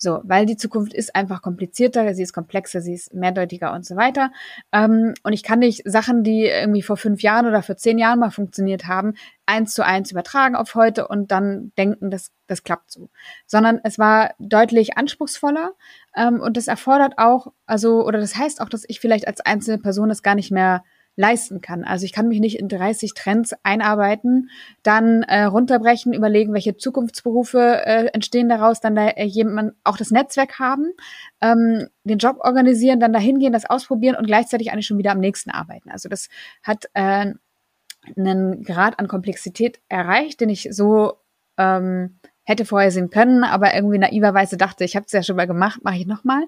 [0.02, 3.96] So, weil die Zukunft ist einfach komplizierter, sie ist komplexer, sie ist mehrdeutiger und so
[3.96, 4.32] weiter.
[4.72, 8.18] Ähm, und ich kann nicht Sachen, die irgendwie vor fünf Jahren oder vor zehn Jahren
[8.18, 9.12] mal funktioniert haben,
[9.44, 13.10] eins zu eins übertragen auf heute und dann denken, das, das klappt so.
[13.46, 15.72] Sondern es war deutlich anspruchsvoller
[16.16, 19.76] ähm, und das erfordert auch, also, oder das heißt auch, dass ich vielleicht als einzelne
[19.76, 20.82] Person das gar nicht mehr
[21.16, 21.84] leisten kann.
[21.84, 24.50] Also ich kann mich nicht in 30 Trends einarbeiten,
[24.82, 30.10] dann äh, runterbrechen, überlegen, welche Zukunftsberufe äh, entstehen daraus, dann da äh, jemand auch das
[30.10, 30.92] Netzwerk haben,
[31.40, 35.20] ähm, den Job organisieren, dann dahin gehen, das ausprobieren und gleichzeitig eigentlich schon wieder am
[35.20, 35.90] nächsten arbeiten.
[35.90, 36.28] Also das
[36.62, 37.34] hat äh,
[38.16, 41.18] einen Grad an Komplexität erreicht, den ich so
[41.58, 42.18] ähm,
[42.50, 45.80] hätte vorher sehen können, aber irgendwie naiverweise dachte, ich habe es ja schon mal gemacht,
[45.84, 46.42] mache ich nochmal.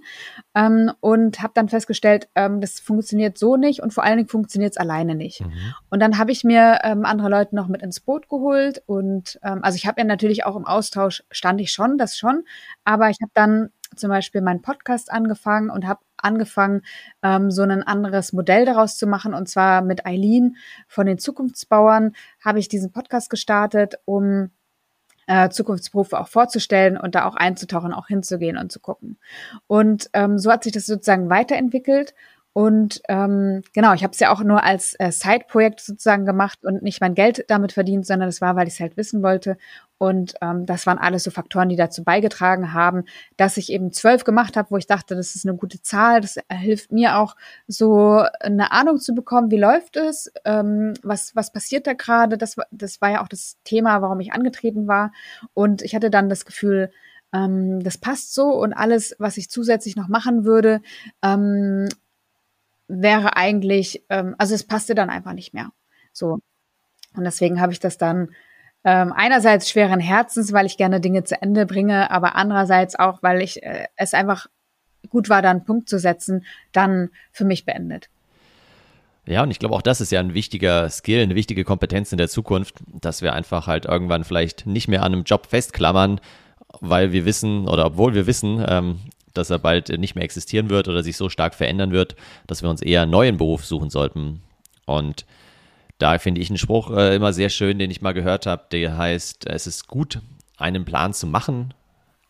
[0.55, 4.73] Ähm, und habe dann festgestellt, ähm, das funktioniert so nicht und vor allen Dingen funktioniert
[4.73, 5.41] es alleine nicht.
[5.41, 5.53] Mhm.
[5.91, 9.61] Und dann habe ich mir ähm, andere Leute noch mit ins Boot geholt und ähm,
[9.63, 12.43] also ich habe ja natürlich auch im Austausch stand ich schon, das schon,
[12.85, 16.83] aber ich habe dann zum Beispiel meinen Podcast angefangen und habe angefangen,
[17.23, 19.35] ähm, so ein anderes Modell daraus zu machen.
[19.35, 20.57] Und zwar mit Eileen
[20.89, 24.51] von den Zukunftsbauern habe ich diesen Podcast gestartet, um
[25.27, 29.19] äh, Zukunftsberufe auch vorzustellen und da auch einzutauchen, auch hinzugehen und zu gucken.
[29.67, 32.15] Und ähm, so hat sich das sozusagen weiterentwickelt
[32.55, 36.83] und ähm, genau, ich habe es ja auch nur als äh, Side-Projekt sozusagen gemacht und
[36.83, 39.57] nicht mein Geld damit verdient, sondern das war, weil ich es halt wissen wollte.
[39.97, 43.05] Und ähm, das waren alles so Faktoren, die dazu beigetragen haben,
[43.39, 46.21] dass ich eben zwölf gemacht habe, wo ich dachte, das ist eine gute Zahl.
[46.21, 47.37] Das hilft mir auch,
[47.69, 52.37] so eine Ahnung zu bekommen, wie läuft es, ähm, was, was passiert da gerade.
[52.37, 55.13] Das, das war ja auch das Thema, warum ich angetreten war.
[55.55, 56.91] Und ich hatte dann das Gefühl,
[57.33, 60.83] ähm, das passt so und alles, was ich zusätzlich noch machen würde,
[61.23, 61.89] ähm,
[62.93, 65.71] wäre eigentlich, ähm, also es passte dann einfach nicht mehr.
[66.13, 66.39] So.
[67.17, 68.29] Und deswegen habe ich das dann
[68.85, 73.41] ähm, einerseits schweren Herzens, weil ich gerne Dinge zu Ende bringe, aber andererseits auch, weil
[73.41, 74.47] ich äh, es einfach
[75.09, 78.09] gut war, da einen Punkt zu setzen, dann für mich beendet.
[79.25, 82.19] Ja, und ich glaube, auch das ist ja ein wichtiger Skill, eine wichtige Kompetenz in
[82.19, 86.21] der Zukunft, dass wir einfach halt irgendwann vielleicht nicht mehr an einem Job festklammern,
[86.81, 88.99] weil wir wissen oder obwohl wir wissen, ähm,
[89.35, 92.17] dass er bald nicht mehr existieren wird oder sich so stark verändern wird,
[92.47, 94.43] dass wir uns eher einen neuen Beruf suchen sollten.
[94.87, 95.27] Und
[95.99, 98.97] da finde ich einen Spruch äh, immer sehr schön, den ich mal gehört habe, der
[98.97, 100.21] heißt, es ist gut,
[100.57, 101.75] einen Plan zu machen,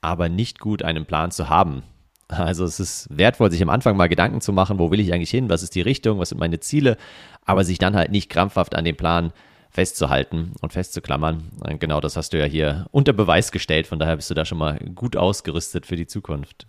[0.00, 1.82] aber nicht gut, einen Plan zu haben.
[2.28, 5.30] Also es ist wertvoll, sich am Anfang mal Gedanken zu machen, wo will ich eigentlich
[5.30, 6.96] hin, was ist die Richtung, was sind meine Ziele,
[7.44, 9.32] aber sich dann halt nicht krampfhaft an dem Plan
[9.70, 11.50] festzuhalten und festzuklammern.
[11.78, 14.58] Genau das hast du ja hier unter Beweis gestellt, von daher bist du da schon
[14.58, 16.66] mal gut ausgerüstet für die Zukunft.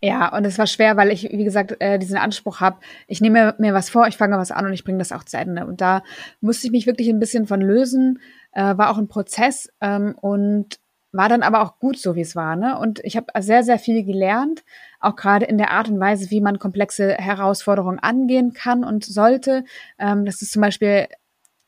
[0.00, 3.56] Ja, und es war schwer, weil ich, wie gesagt, äh, diesen Anspruch habe, ich nehme
[3.58, 5.66] mir was vor, ich fange was an und ich bringe das auch zu Ende.
[5.66, 6.04] Und da
[6.40, 8.20] musste ich mich wirklich ein bisschen von lösen,
[8.52, 10.78] äh, war auch ein Prozess ähm, und
[11.10, 12.54] war dann aber auch gut so, wie es war.
[12.54, 12.78] Ne?
[12.78, 14.62] Und ich habe sehr, sehr viel gelernt,
[15.00, 19.64] auch gerade in der Art und Weise, wie man komplexe Herausforderungen angehen kann und sollte.
[19.98, 21.08] Ähm, das ist zum Beispiel,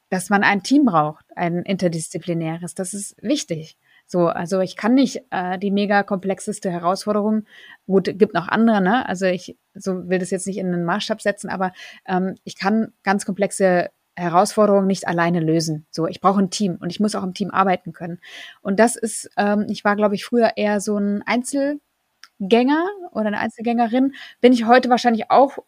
[0.09, 2.75] dass man ein Team braucht, ein interdisziplinäres.
[2.75, 3.77] Das ist wichtig.
[4.13, 7.45] So, also ich kann nicht äh, die mega komplexeste Herausforderung,
[7.87, 9.09] gut, gibt noch andere, ne?
[9.09, 11.73] Also ich so will das jetzt nicht in einen Maßstab setzen, aber
[12.09, 15.87] ähm, ich kann ganz komplexe Herausforderungen nicht alleine lösen.
[15.93, 18.19] So, ich brauche ein Team und ich muss auch im Team arbeiten können.
[18.63, 23.39] Und das ist, ähm, ich war, glaube ich, früher eher so ein Einzelgänger oder eine
[23.39, 24.15] Einzelgängerin.
[24.41, 25.59] Bin ich heute wahrscheinlich auch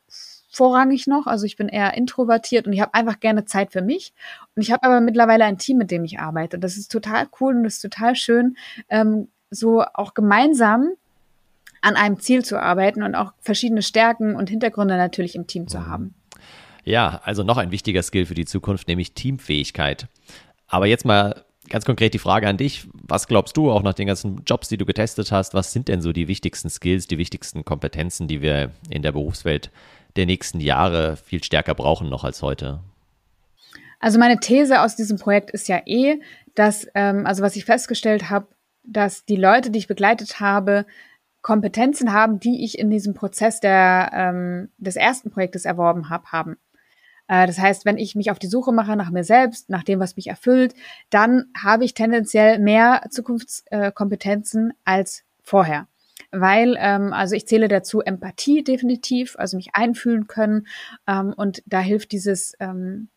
[0.53, 1.27] vorrangig noch.
[1.27, 4.13] Also ich bin eher introvertiert und ich habe einfach gerne Zeit für mich.
[4.55, 6.57] Und ich habe aber mittlerweile ein Team, mit dem ich arbeite.
[6.59, 8.57] Und das ist total cool und das ist total schön,
[8.89, 10.91] ähm, so auch gemeinsam
[11.81, 15.79] an einem Ziel zu arbeiten und auch verschiedene Stärken und Hintergründe natürlich im Team zu
[15.79, 15.87] mhm.
[15.87, 16.15] haben.
[16.85, 20.07] Ja, also noch ein wichtiger Skill für die Zukunft, nämlich Teamfähigkeit.
[20.67, 22.89] Aber jetzt mal ganz konkret die Frage an dich.
[22.93, 26.03] Was glaubst du, auch nach den ganzen Jobs, die du getestet hast, was sind denn
[26.03, 29.71] so die wichtigsten Skills, die wichtigsten Kompetenzen, die wir in der Berufswelt
[30.17, 32.81] der nächsten Jahre viel stärker brauchen noch als heute?
[34.01, 36.21] Also meine These aus diesem Projekt ist ja eh,
[36.55, 38.49] dass, ähm, also was ich festgestellt habe,
[38.85, 40.87] dass die Leute, die ich begleitet habe,
[41.41, 46.57] Kompetenzen haben, die ich in diesem Prozess der, ähm, des ersten Projektes erworben habe, haben.
[47.29, 50.01] Äh, das heißt, wenn ich mich auf die Suche mache nach mir selbst, nach dem,
[50.01, 50.75] was mich erfüllt,
[51.11, 55.87] dann habe ich tendenziell mehr Zukunftskompetenzen als vorher.
[56.33, 60.67] Weil, ähm, also ich zähle dazu Empathie definitiv, also mich einfühlen können.
[61.07, 63.09] Ähm, und da hilft dieses ähm,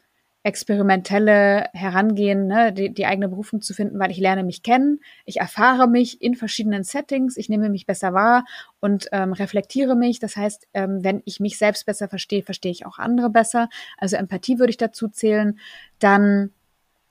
[0.43, 5.37] experimentelle Herangehen, ne, die, die eigene Berufung zu finden, weil ich lerne mich kennen, ich
[5.37, 8.45] erfahre mich in verschiedenen Settings, ich nehme mich besser wahr
[8.79, 10.19] und ähm, reflektiere mich.
[10.19, 13.69] Das heißt, ähm, wenn ich mich selbst besser verstehe, verstehe ich auch andere besser.
[13.97, 15.57] Also Empathie würde ich dazu zählen.
[15.97, 16.51] Dann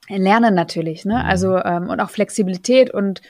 [0.08, 1.14] Lernen natürlich, ne?
[1.14, 1.20] Mhm.
[1.20, 3.22] Also ähm, und auch Flexibilität und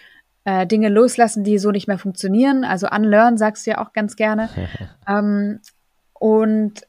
[0.44, 2.64] äh, Dinge loslassen, die so nicht mehr funktionieren.
[2.64, 4.48] Also unlearn sagst du ja auch ganz gerne.
[5.08, 5.60] ähm,
[6.12, 6.86] und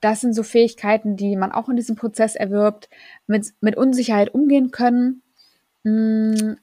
[0.00, 2.88] das sind so Fähigkeiten, die man auch in diesem Prozess erwirbt,
[3.26, 5.22] mit, mit Unsicherheit umgehen können,
[5.84, 6.56] mh, mm,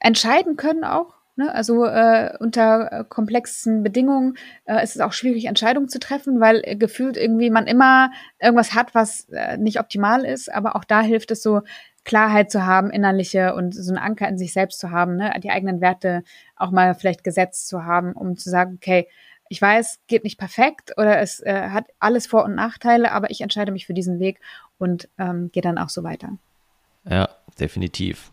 [0.00, 1.14] entscheiden können auch.
[1.36, 1.52] Ne?
[1.54, 6.60] Also äh, unter äh, komplexen Bedingungen äh, ist es auch schwierig, Entscheidungen zu treffen, weil
[6.64, 10.52] äh, gefühlt irgendwie man immer irgendwas hat, was äh, nicht optimal ist.
[10.52, 11.62] Aber auch da hilft es so,
[12.04, 15.32] Klarheit zu haben, innerliche und so einen Anker in sich selbst zu haben, ne?
[15.42, 16.24] die eigenen Werte
[16.56, 19.06] auch mal vielleicht gesetzt zu haben, um zu sagen, okay,
[19.48, 23.42] ich weiß, geht nicht perfekt oder es äh, hat alles Vor- und Nachteile, aber ich
[23.42, 24.40] entscheide mich für diesen Weg
[24.78, 26.38] und ähm, gehe dann auch so weiter.
[27.08, 27.28] Ja,
[27.60, 28.32] definitiv.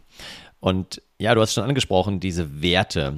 [0.60, 3.18] Und ja, du hast schon angesprochen, diese Werte.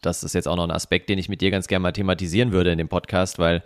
[0.00, 2.52] Das ist jetzt auch noch ein Aspekt, den ich mit dir ganz gerne mal thematisieren
[2.52, 3.62] würde in dem Podcast, weil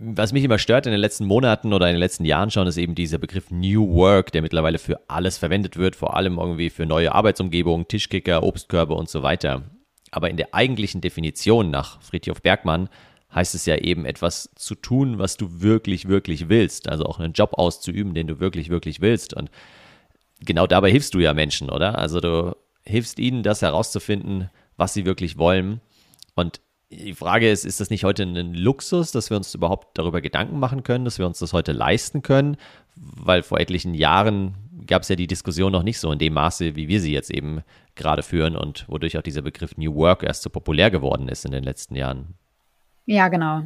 [0.00, 2.76] was mich immer stört in den letzten Monaten oder in den letzten Jahren schon, ist
[2.76, 6.86] eben dieser Begriff New Work, der mittlerweile für alles verwendet wird, vor allem irgendwie für
[6.86, 9.64] neue Arbeitsumgebungen, Tischkicker, Obstkörbe und so weiter.
[10.12, 12.88] Aber in der eigentlichen Definition nach Friedhof Bergmann
[13.34, 16.88] heißt es ja eben etwas zu tun, was du wirklich, wirklich willst.
[16.88, 19.34] Also auch einen Job auszuüben, den du wirklich, wirklich willst.
[19.34, 19.50] Und
[20.38, 21.98] genau dabei hilfst du ja Menschen, oder?
[21.98, 25.80] Also du hilfst ihnen, das herauszufinden, was sie wirklich wollen.
[26.36, 30.20] Und die Frage ist, ist das nicht heute ein Luxus, dass wir uns überhaupt darüber
[30.20, 32.56] Gedanken machen können, dass wir uns das heute leisten können?
[32.96, 34.54] Weil vor etlichen Jahren
[34.86, 37.30] gab es ja die Diskussion noch nicht so in dem Maße, wie wir sie jetzt
[37.30, 37.62] eben
[37.94, 41.52] gerade führen und wodurch auch dieser Begriff New Work erst so populär geworden ist in
[41.52, 42.34] den letzten Jahren.
[43.04, 43.64] Ja, genau.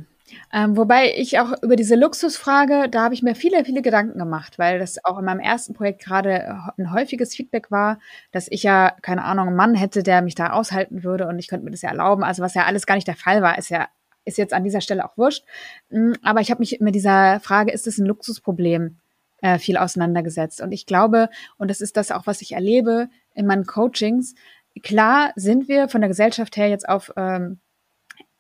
[0.52, 4.58] Ähm, wobei ich auch über diese Luxusfrage, da habe ich mir viele, viele Gedanken gemacht,
[4.58, 7.98] weil das auch in meinem ersten Projekt gerade ein häufiges Feedback war,
[8.30, 11.48] dass ich ja, keine Ahnung, einen Mann hätte, der mich da aushalten würde und ich
[11.48, 12.24] könnte mir das ja erlauben.
[12.24, 13.88] Also was ja alles gar nicht der Fall war, ist ja
[14.24, 15.44] ist jetzt an dieser Stelle auch wurscht.
[15.90, 18.98] Mm, aber ich habe mich mit dieser Frage, ist es ein Luxusproblem,
[19.42, 20.60] äh, viel auseinandergesetzt.
[20.60, 24.34] Und ich glaube, und das ist das auch, was ich erlebe in meinen Coachings,
[24.82, 27.60] klar sind wir von der Gesellschaft her jetzt auf ähm,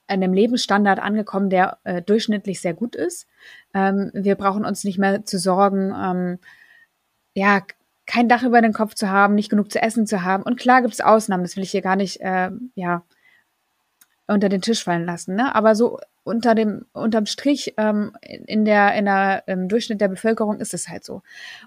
[0.06, 3.26] einem Lebensstandard angekommen, der äh, durchschnittlich sehr gut ist.
[3.74, 6.38] Ähm, wir brauchen uns nicht mehr zu sorgen, ähm,
[7.34, 7.62] ja,
[8.06, 10.42] kein Dach über den Kopf zu haben, nicht genug zu essen zu haben.
[10.42, 13.04] Und klar gibt es Ausnahmen, das will ich hier gar nicht, äh, ja,
[14.32, 15.34] unter den Tisch fallen lassen.
[15.36, 15.54] Ne?
[15.54, 20.60] Aber so unter dem unterm Strich ähm, in der in der im Durchschnitt der Bevölkerung
[20.60, 21.22] ist es halt so.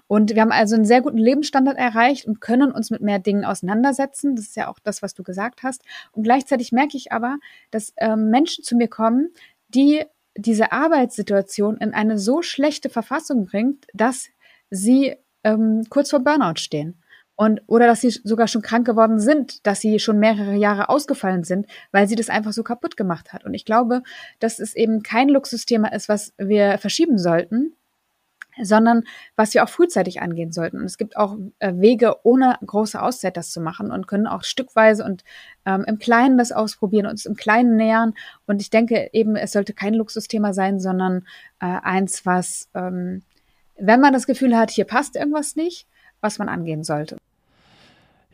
[0.06, 3.44] Und wir haben also einen sehr guten Lebensstandard erreicht und können uns mit mehr Dingen
[3.44, 4.36] auseinandersetzen.
[4.36, 5.82] Das ist ja auch das, was du gesagt hast.
[6.12, 7.38] Und gleichzeitig merke ich aber,
[7.70, 9.30] dass ähm, Menschen zu mir kommen,
[9.68, 10.04] die
[10.36, 14.28] diese Arbeitssituation in eine so schlechte Verfassung bringt, dass
[14.70, 17.00] sie ähm, kurz vor Burnout stehen.
[17.36, 21.44] Und, oder dass sie sogar schon krank geworden sind, dass sie schon mehrere Jahre ausgefallen
[21.44, 23.44] sind, weil sie das einfach so kaputt gemacht hat.
[23.44, 24.02] Und ich glaube,
[24.38, 27.74] dass es eben kein Luxusthema ist, was wir verschieben sollten,
[28.62, 29.04] sondern
[29.36, 30.78] was wir auch frühzeitig angehen sollten.
[30.78, 34.42] Und es gibt auch äh, Wege, ohne große Auszeit das zu machen und können auch
[34.42, 35.24] stückweise und
[35.66, 38.14] ähm, im Kleinen das ausprobieren, uns im Kleinen nähern.
[38.46, 41.26] Und ich denke eben, es sollte kein Luxusthema sein, sondern
[41.60, 43.22] äh, eins, was, ähm,
[43.78, 45.86] wenn man das Gefühl hat, hier passt irgendwas nicht,
[46.20, 47.18] was man angehen sollte.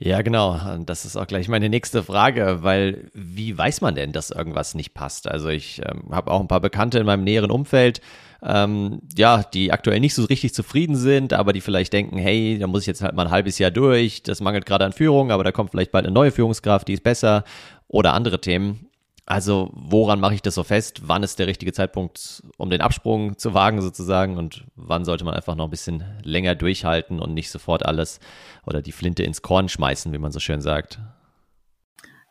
[0.05, 0.59] Ja, genau.
[0.85, 4.95] Das ist auch gleich meine nächste Frage, weil wie weiß man denn, dass irgendwas nicht
[4.95, 5.29] passt?
[5.29, 8.01] Also ich ähm, habe auch ein paar Bekannte in meinem näheren Umfeld,
[8.43, 12.67] ähm, ja, die aktuell nicht so richtig zufrieden sind, aber die vielleicht denken, hey, da
[12.67, 15.45] muss ich jetzt halt mal ein halbes Jahr durch, das mangelt gerade an Führung, aber
[15.45, 17.45] da kommt vielleicht bald eine neue Führungskraft, die ist besser
[17.87, 18.89] oder andere Themen.
[19.25, 21.03] Also woran mache ich das so fest?
[21.09, 24.37] Wann ist der richtige Zeitpunkt, um den Absprung zu wagen sozusagen?
[24.37, 28.19] Und wann sollte man einfach noch ein bisschen länger durchhalten und nicht sofort alles
[28.67, 30.99] oder die Flinte ins Korn schmeißen, wie man so schön sagt?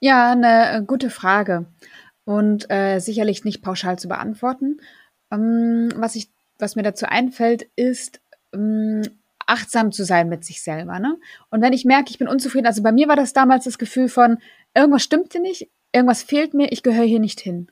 [0.01, 1.67] Ja, eine äh, gute Frage
[2.25, 4.81] und äh, sicherlich nicht pauschal zu beantworten.
[5.31, 8.19] Ähm, was ich, was mir dazu einfällt, ist
[8.53, 9.03] ähm,
[9.45, 10.99] achtsam zu sein mit sich selber.
[10.99, 11.17] Ne?
[11.49, 14.09] Und wenn ich merke, ich bin unzufrieden, also bei mir war das damals das Gefühl
[14.09, 14.39] von
[14.73, 17.67] irgendwas stimmte nicht, irgendwas fehlt mir, ich gehöre hier nicht hin.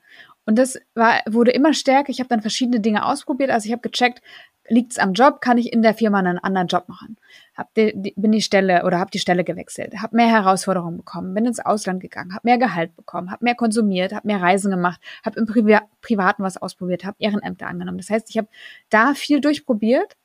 [0.45, 2.09] Und das war, wurde immer stärker.
[2.09, 3.51] Ich habe dann verschiedene Dinge ausprobiert.
[3.51, 4.21] Also ich habe gecheckt,
[4.69, 7.17] liegt es am Job, kann ich in der Firma einen anderen Job machen.
[7.55, 11.33] Hab die, die, bin die Stelle oder habe die Stelle gewechselt, habe mehr Herausforderungen bekommen,
[11.33, 15.01] bin ins Ausland gegangen, habe mehr Gehalt bekommen, habe mehr konsumiert, habe mehr Reisen gemacht,
[15.25, 17.97] habe im Privi Privaten was ausprobiert, habe Ehrenämter angenommen.
[17.97, 18.47] Das heißt, ich habe
[18.89, 20.15] da viel durchprobiert,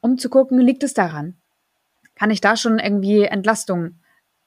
[0.00, 1.36] um zu gucken, liegt es daran?
[2.14, 3.96] Kann ich da schon irgendwie Entlastung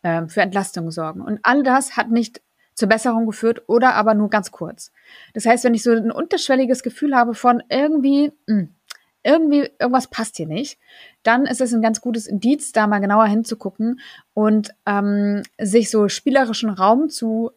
[0.01, 1.21] äh, für Entlastung sorgen?
[1.21, 2.41] Und all das hat nicht
[2.79, 4.91] zur Besserung geführt oder aber nur ganz kurz.
[5.33, 8.75] Das heißt, wenn ich so ein unterschwelliges Gefühl habe von irgendwie, mh, hm,
[9.21, 10.79] irgendwie irgendwas passt hier nicht,
[11.23, 13.99] dann ist es ein ganz gutes Indiz, da mal genauer hinzugucken
[14.33, 17.51] und ähm, sich so spielerischen Raum zu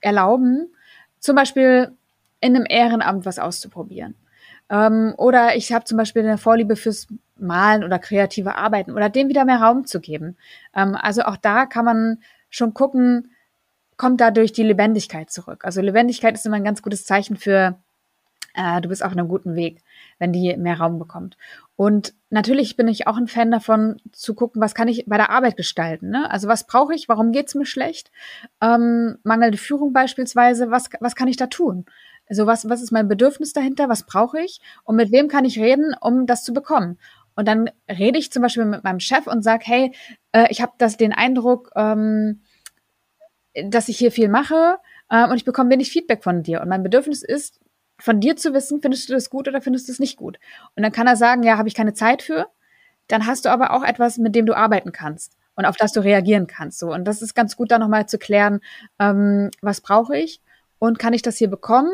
[0.00, 0.74] erlauben,
[1.20, 1.92] zum Beispiel
[2.40, 4.16] in einem Ehrenamt was auszuprobieren.
[4.68, 7.06] Ähm, oder ich habe zum Beispiel eine Vorliebe fürs
[7.38, 10.36] Malen oder kreative Arbeiten oder dem wieder mehr Raum zu geben.
[10.74, 12.18] Ähm, also auch da kann man
[12.50, 13.30] schon gucken,
[13.96, 15.64] kommt dadurch die Lebendigkeit zurück.
[15.64, 17.78] Also Lebendigkeit ist immer ein ganz gutes Zeichen für,
[18.54, 19.82] äh, du bist auf einem guten Weg
[20.18, 21.36] wenn die mehr Raum bekommt.
[21.76, 25.30] Und natürlich bin ich auch ein Fan davon, zu gucken, was kann ich bei der
[25.30, 26.10] Arbeit gestalten.
[26.10, 26.30] Ne?
[26.30, 28.10] Also was brauche ich, warum geht's mir schlecht?
[28.60, 31.84] Ähm, mangelnde Führung beispielsweise, was, was kann ich da tun?
[32.28, 35.58] Also was, was ist mein Bedürfnis dahinter, was brauche ich und mit wem kann ich
[35.58, 36.98] reden, um das zu bekommen?
[37.36, 39.92] Und dann rede ich zum Beispiel mit meinem Chef und sage, hey,
[40.32, 42.42] äh, ich habe das den Eindruck, ähm,
[43.62, 44.78] dass ich hier viel mache
[45.10, 46.60] äh, und ich bekomme wenig Feedback von dir.
[46.60, 47.60] Und mein Bedürfnis ist,
[47.98, 50.38] von dir zu wissen, findest du das gut oder findest du es nicht gut?
[50.74, 52.48] Und dann kann er sagen, ja, habe ich keine Zeit für.
[53.08, 56.00] Dann hast du aber auch etwas, mit dem du arbeiten kannst und auf das du
[56.00, 56.78] reagieren kannst.
[56.78, 56.92] So.
[56.92, 58.60] Und das ist ganz gut, da nochmal zu klären,
[58.98, 60.40] ähm, was brauche ich
[60.78, 61.90] und kann ich das hier bekommen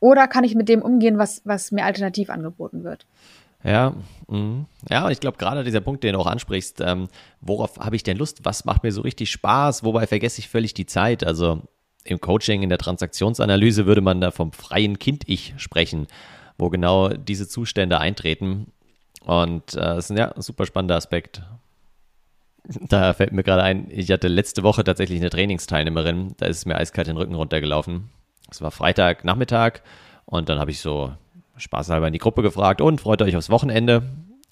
[0.00, 3.06] oder kann ich mit dem umgehen, was, was mir alternativ angeboten wird.
[3.64, 3.94] Ja,
[4.28, 4.66] mh.
[4.88, 7.08] ja, ich glaube gerade dieser Punkt, den du auch ansprichst, ähm,
[7.40, 8.44] worauf habe ich denn Lust?
[8.44, 9.82] Was macht mir so richtig Spaß?
[9.82, 11.24] Wobei vergesse ich völlig die Zeit?
[11.24, 11.62] Also
[12.04, 16.06] im Coaching, in der Transaktionsanalyse würde man da vom freien Kind-Ich sprechen,
[16.56, 18.72] wo genau diese Zustände eintreten.
[19.24, 21.42] Und äh, das ist ein ja, super spannender Aspekt.
[22.64, 26.76] Da fällt mir gerade ein, ich hatte letzte Woche tatsächlich eine Trainingsteilnehmerin, da ist mir
[26.76, 28.10] eiskalt den Rücken runtergelaufen.
[28.50, 29.80] Es war Freitagnachmittag
[30.26, 31.12] und dann habe ich so
[31.58, 34.02] spaßhalber in die Gruppe gefragt und freut euch aufs Wochenende?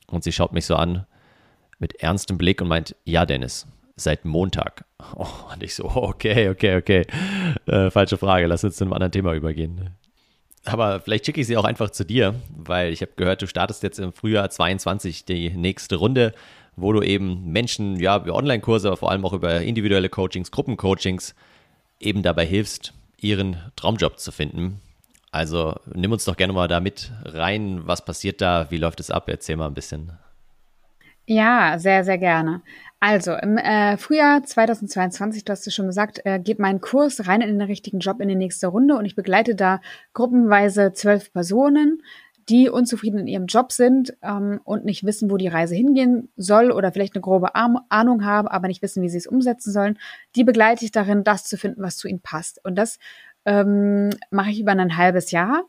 [0.06, 1.06] Und sie schaut mich so an
[1.78, 3.66] mit ernstem Blick und meint, ja Dennis,
[3.96, 4.84] seit Montag.
[5.14, 7.06] Oh, und ich so, okay, okay, okay.
[7.66, 9.90] Äh, falsche Frage, lass uns zu einem anderen Thema übergehen.
[10.64, 13.82] Aber vielleicht schicke ich sie auch einfach zu dir, weil ich habe gehört, du startest
[13.82, 16.34] jetzt im Frühjahr 22 die nächste Runde,
[16.74, 21.34] wo du eben Menschen, ja, über Online-Kurse, aber vor allem auch über individuelle Coachings, Gruppencoachings
[22.00, 24.80] eben dabei hilfst, ihren Traumjob zu finden.
[25.36, 27.82] Also nimm uns doch gerne mal da mit rein.
[27.84, 28.70] Was passiert da?
[28.70, 29.28] Wie läuft es ab?
[29.28, 30.12] Erzähl mal ein bisschen.
[31.26, 32.62] Ja, sehr, sehr gerne.
[33.00, 37.42] Also im äh, Frühjahr 2022, du hast es schon gesagt, äh, geht mein Kurs rein
[37.42, 39.82] in den richtigen Job in die nächste Runde und ich begleite da
[40.14, 42.00] gruppenweise zwölf Personen,
[42.48, 46.70] die unzufrieden in ihrem Job sind ähm, und nicht wissen, wo die Reise hingehen soll
[46.70, 49.98] oder vielleicht eine grobe Ahnung haben, aber nicht wissen, wie sie es umsetzen sollen.
[50.34, 52.64] Die begleite ich darin, das zu finden, was zu ihnen passt.
[52.64, 52.98] Und das
[53.46, 55.64] ähm, mache ich über ein halbes Jahr.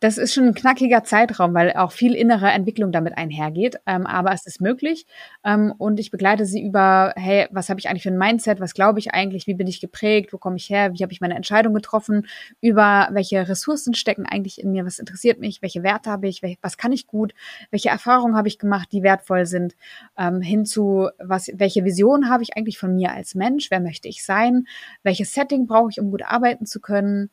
[0.00, 3.80] Das ist schon ein knackiger Zeitraum, weil auch viel innere Entwicklung damit einhergeht.
[3.84, 5.06] Ähm, aber es ist möglich.
[5.44, 8.60] Ähm, und ich begleite sie über, hey, was habe ich eigentlich für ein Mindset?
[8.60, 9.48] Was glaube ich eigentlich?
[9.48, 10.32] Wie bin ich geprägt?
[10.32, 10.92] Wo komme ich her?
[10.94, 12.28] Wie habe ich meine Entscheidung getroffen?
[12.60, 14.86] Über welche Ressourcen stecken eigentlich in mir?
[14.86, 15.62] Was interessiert mich?
[15.62, 16.42] Welche Werte habe ich?
[16.62, 17.34] Was kann ich gut?
[17.72, 19.74] Welche Erfahrungen habe ich gemacht, die wertvoll sind?
[20.16, 23.68] Ähm, hinzu, was, welche Vision habe ich eigentlich von mir als Mensch?
[23.72, 24.68] Wer möchte ich sein?
[25.02, 27.30] Welches Setting brauche ich, um gut arbeiten zu können?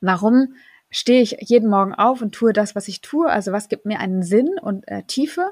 [0.00, 0.54] Warum
[0.90, 3.28] stehe ich jeden Morgen auf und tue das, was ich tue.
[3.28, 5.50] Also was gibt mir einen Sinn und äh, Tiefe.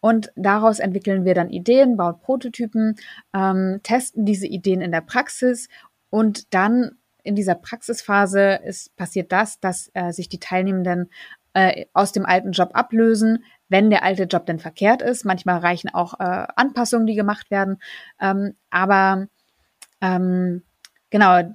[0.00, 2.96] Und daraus entwickeln wir dann Ideen, bauen Prototypen,
[3.34, 5.68] ähm, testen diese Ideen in der Praxis
[6.10, 11.10] und dann in dieser Praxisphase ist passiert das, dass äh, sich die Teilnehmenden
[11.52, 15.24] äh, aus dem alten Job ablösen, wenn der alte Job denn verkehrt ist.
[15.24, 17.78] Manchmal reichen auch äh, Anpassungen, die gemacht werden.
[18.20, 19.28] Ähm, aber
[20.00, 20.62] ähm,
[21.10, 21.54] genau,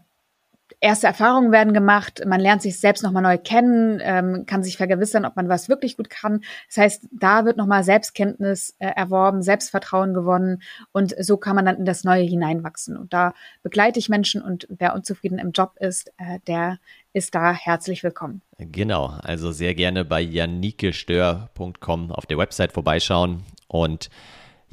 [0.86, 5.26] erste Erfahrungen werden gemacht, man lernt sich selbst nochmal neu kennen, ähm, kann sich vergewissern,
[5.26, 6.41] ob man was wirklich gut kann.
[6.67, 11.78] Das heißt, da wird nochmal Selbstkenntnis äh, erworben, Selbstvertrauen gewonnen und so kann man dann
[11.78, 12.97] in das Neue hineinwachsen.
[12.97, 13.34] Und da
[13.64, 16.78] begleite ich Menschen und wer unzufrieden im Job ist, äh, der
[17.14, 18.43] ist da herzlich willkommen.
[18.59, 24.12] Genau, also sehr gerne bei janikestör.com auf der Website vorbeischauen und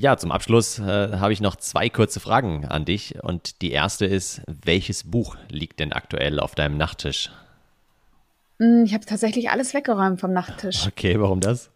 [0.03, 3.23] ja, zum Abschluss äh, habe ich noch zwei kurze Fragen an dich.
[3.23, 7.31] Und die erste ist, welches Buch liegt denn aktuell auf deinem Nachttisch?
[8.59, 10.87] Hm, ich habe tatsächlich alles weggeräumt vom Nachttisch.
[10.89, 11.71] Okay, warum das?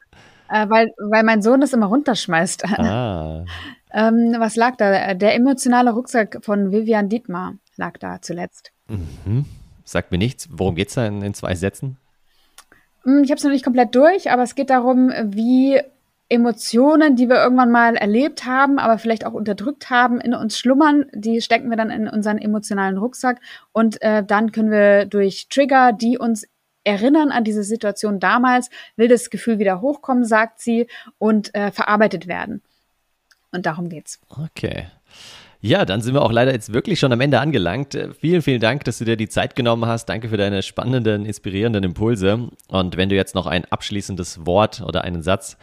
[0.51, 2.65] Äh, weil, weil mein Sohn das immer runterschmeißt.
[2.77, 3.45] Ah.
[3.93, 5.15] ähm, was lag da?
[5.15, 8.73] Der emotionale Rucksack von Vivian Dietmar lag da zuletzt.
[8.89, 9.45] Mhm.
[9.85, 10.49] sagt mir nichts.
[10.51, 11.97] Worum geht es da in, in zwei Sätzen?
[13.05, 15.81] Hm, ich habe es noch nicht komplett durch, aber es geht darum, wie
[16.29, 21.07] Emotionen, die wir irgendwann mal erlebt haben, aber vielleicht auch unterdrückt haben, in uns schlummern.
[21.13, 23.41] Die stecken wir dann in unseren emotionalen Rucksack
[23.73, 26.47] und äh, dann können wir durch Trigger, die uns
[26.83, 30.87] erinnern an diese Situation damals, will das Gefühl wieder hochkommen, sagt sie,
[31.19, 32.63] und äh, verarbeitet werden.
[33.53, 34.21] Und darum geht's.
[34.29, 34.87] Okay.
[35.61, 37.95] Ja, dann sind wir auch leider jetzt wirklich schon am Ende angelangt.
[37.95, 40.07] Äh, vielen, vielen Dank, dass du dir die Zeit genommen hast.
[40.07, 42.51] Danke für deine spannenden, inspirierenden Impulse.
[42.69, 45.57] Und wenn du jetzt noch ein abschließendes Wort oder einen Satz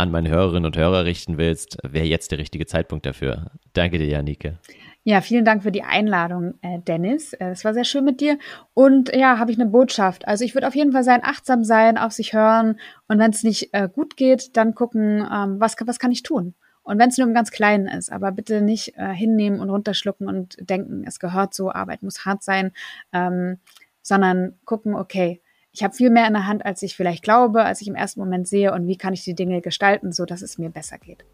[0.00, 3.50] an meine Hörerinnen und Hörer richten willst, wäre jetzt der richtige Zeitpunkt dafür.
[3.74, 4.58] Danke dir, Janike.
[5.02, 7.32] Ja, vielen Dank für die Einladung, äh, Dennis.
[7.32, 8.38] Äh, es war sehr schön mit dir.
[8.74, 10.28] Und ja, habe ich eine Botschaft.
[10.28, 12.78] Also ich würde auf jeden Fall sein, achtsam sein, auf sich hören.
[13.08, 16.54] Und wenn es nicht äh, gut geht, dann gucken, ähm, was, was kann ich tun?
[16.82, 20.56] Und wenn es nur im ganz Kleinen ist, aber bitte nicht hinnehmen und runterschlucken und
[20.58, 22.72] denken, es gehört so, Arbeit muss hart sein,
[23.12, 23.58] ähm,
[24.02, 25.40] sondern gucken, okay,
[25.72, 28.20] ich habe viel mehr in der Hand, als ich vielleicht glaube, als ich im ersten
[28.20, 31.24] Moment sehe und wie kann ich die Dinge gestalten, so dass es mir besser geht.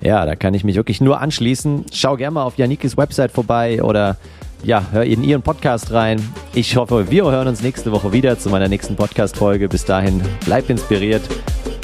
[0.00, 1.86] Ja, da kann ich mich wirklich nur anschließen.
[1.92, 4.16] Schau gerne mal auf Janikis Website vorbei oder
[4.62, 6.22] ja, hör in ihren Podcast rein.
[6.54, 9.68] Ich hoffe, wir hören uns nächste Woche wieder zu meiner nächsten Podcast-Folge.
[9.68, 11.22] Bis dahin, bleib inspiriert.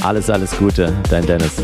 [0.03, 1.63] Alles, alles Gute, dein Dennis.